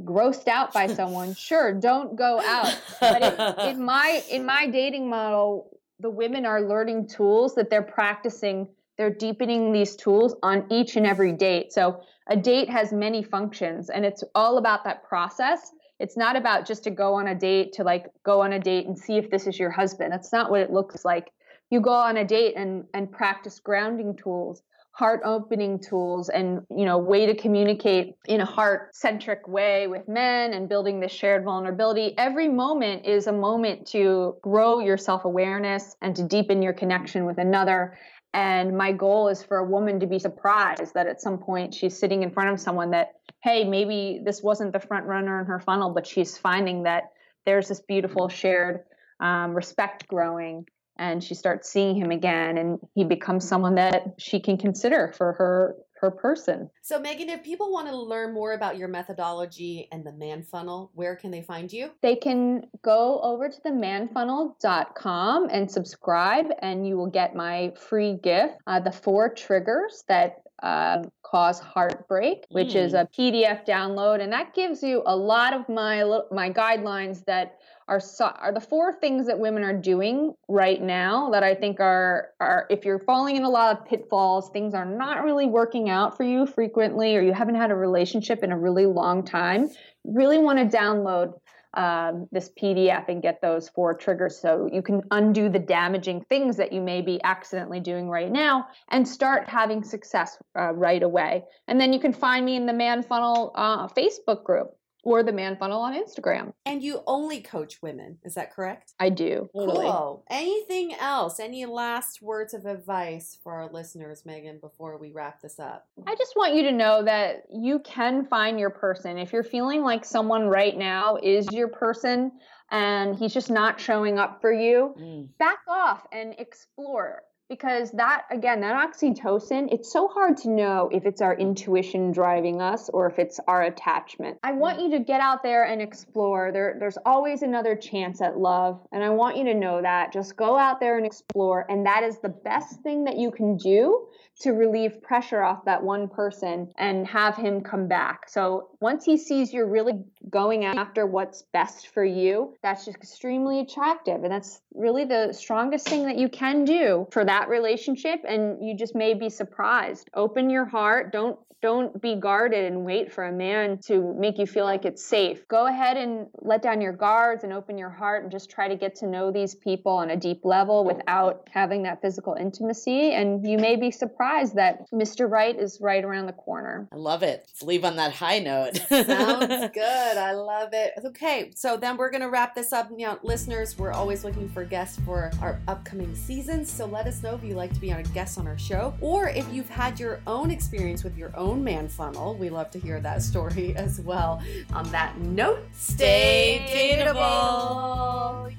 [0.00, 2.74] grossed out by someone, sure, don't go out.
[3.00, 5.68] But in, in my in my dating model,
[6.00, 8.68] the women are learning tools that they're practicing.
[8.96, 11.72] They're deepening these tools on each and every date.
[11.72, 15.72] So a date has many functions, and it's all about that process.
[15.98, 18.86] It's not about just to go on a date to like go on a date
[18.86, 20.12] and see if this is your husband.
[20.12, 21.30] That's not what it looks like.
[21.70, 26.84] You go on a date and and practice grounding tools, heart opening tools and you
[26.84, 31.44] know way to communicate in a heart centric way with men and building this shared
[31.44, 32.14] vulnerability.
[32.18, 37.38] Every moment is a moment to grow your self-awareness and to deepen your connection with
[37.38, 37.98] another.
[38.32, 41.98] And my goal is for a woman to be surprised that at some point she's
[41.98, 43.12] sitting in front of someone that
[43.42, 47.04] hey maybe this wasn't the front runner in her funnel but she's finding that
[47.46, 48.80] there's this beautiful shared
[49.20, 50.66] um, respect growing
[51.00, 55.32] and she starts seeing him again and he becomes someone that she can consider for
[55.32, 60.02] her her person So, Megan, if people want to learn more about your methodology and
[60.02, 61.90] the man funnel, where can they find you?
[62.00, 68.14] they can go over to the manfunnel.com and subscribe and you will get my free
[68.22, 74.30] gift uh, the four triggers that um, cause heartbreak which is a pdf download and
[74.32, 77.56] that gives you a lot of my my guidelines that
[77.90, 78.00] are
[78.40, 82.66] are the four things that women are doing right now that I think are are
[82.70, 86.22] if you're falling in a lot of pitfalls, things are not really working out for
[86.22, 89.68] you frequently, or you haven't had a relationship in a really long time.
[90.04, 91.34] You really want to download
[91.74, 96.56] um, this PDF and get those four triggers so you can undo the damaging things
[96.56, 101.44] that you may be accidentally doing right now and start having success uh, right away.
[101.66, 105.32] And then you can find me in the Man Funnel uh, Facebook group or the
[105.32, 106.52] Man Funnel on Instagram.
[106.66, 108.92] And you only coach women, is that correct?
[108.98, 109.48] I do.
[109.56, 109.86] Totally.
[109.86, 110.24] Cool.
[110.30, 111.40] Anything else?
[111.40, 115.86] Any last words of advice for our listeners, Megan, before we wrap this up?
[116.06, 119.18] I just want you to know that you can find your person.
[119.18, 122.32] If you're feeling like someone right now is your person
[122.70, 125.28] and he's just not showing up for you, Mm.
[125.38, 127.22] back off and explore.
[127.50, 132.62] Because that, again, that oxytocin, it's so hard to know if it's our intuition driving
[132.62, 134.38] us or if it's our attachment.
[134.44, 136.52] I want you to get out there and explore.
[136.52, 138.80] There, there's always another chance at love.
[138.92, 140.12] And I want you to know that.
[140.12, 141.66] Just go out there and explore.
[141.68, 144.06] And that is the best thing that you can do
[144.40, 148.28] to relieve pressure off that one person and have him come back.
[148.28, 153.60] So once he sees you're really going after what's best for you, that's just extremely
[153.60, 154.22] attractive.
[154.22, 158.24] And that's really the strongest thing that you can do for that relationship.
[158.26, 160.10] And you just may be surprised.
[160.14, 161.12] Open your heart.
[161.12, 165.04] Don't don't be guarded and wait for a man to make you feel like it's
[165.04, 165.46] safe.
[165.48, 168.76] Go ahead and let down your guards and open your heart and just try to
[168.76, 173.12] get to know these people on a deep level without having that physical intimacy.
[173.12, 175.30] And you may be surprised that Mr.
[175.30, 176.88] Right is right around the corner.
[176.92, 177.44] I love it.
[177.46, 178.76] Let's leave on that high note.
[178.88, 180.09] Sounds good.
[180.16, 180.92] I love it.
[181.04, 182.90] Okay, so then we're going to wrap this up.
[182.90, 186.70] You know, listeners, we're always looking for guests for our upcoming seasons.
[186.70, 188.94] So let us know if you'd like to be on a guest on our show
[189.00, 192.34] or if you've had your own experience with your own man funnel.
[192.34, 194.42] We love to hear that story as well.
[194.72, 198.54] On that note, stay dateable.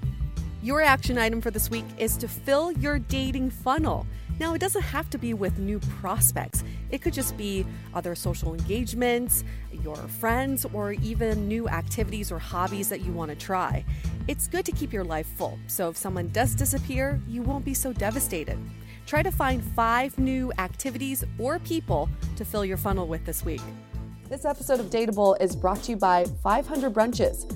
[0.63, 4.05] Your action item for this week is to fill your dating funnel.
[4.41, 6.63] Now, it doesn't have to be with new prospects.
[6.89, 7.63] It could just be
[7.93, 13.37] other social engagements, your friends, or even new activities or hobbies that you want to
[13.37, 13.85] try.
[14.27, 17.75] It's good to keep your life full, so if someone does disappear, you won't be
[17.75, 18.57] so devastated.
[19.05, 23.61] Try to find five new activities or people to fill your funnel with this week.
[24.27, 27.55] This episode of Dateable is brought to you by 500 Brunches.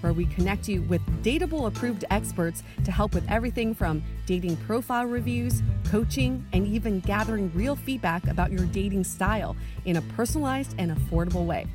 [0.00, 5.06] where we connect you with Dateable approved experts to help with everything from dating profile
[5.06, 10.96] reviews, coaching, and even gathering real feedback about your dating style in a personalized and
[10.96, 11.66] affordable way.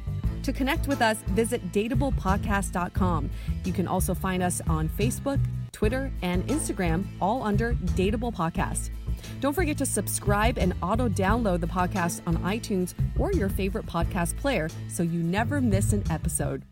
[0.43, 3.29] To connect with us, visit dateablepodcast.com.
[3.63, 5.39] You can also find us on Facebook,
[5.71, 8.89] Twitter, and Instagram, all under Dateable Podcast.
[9.39, 14.35] Don't forget to subscribe and auto download the podcast on iTunes or your favorite podcast
[14.37, 16.63] player so you never miss an episode.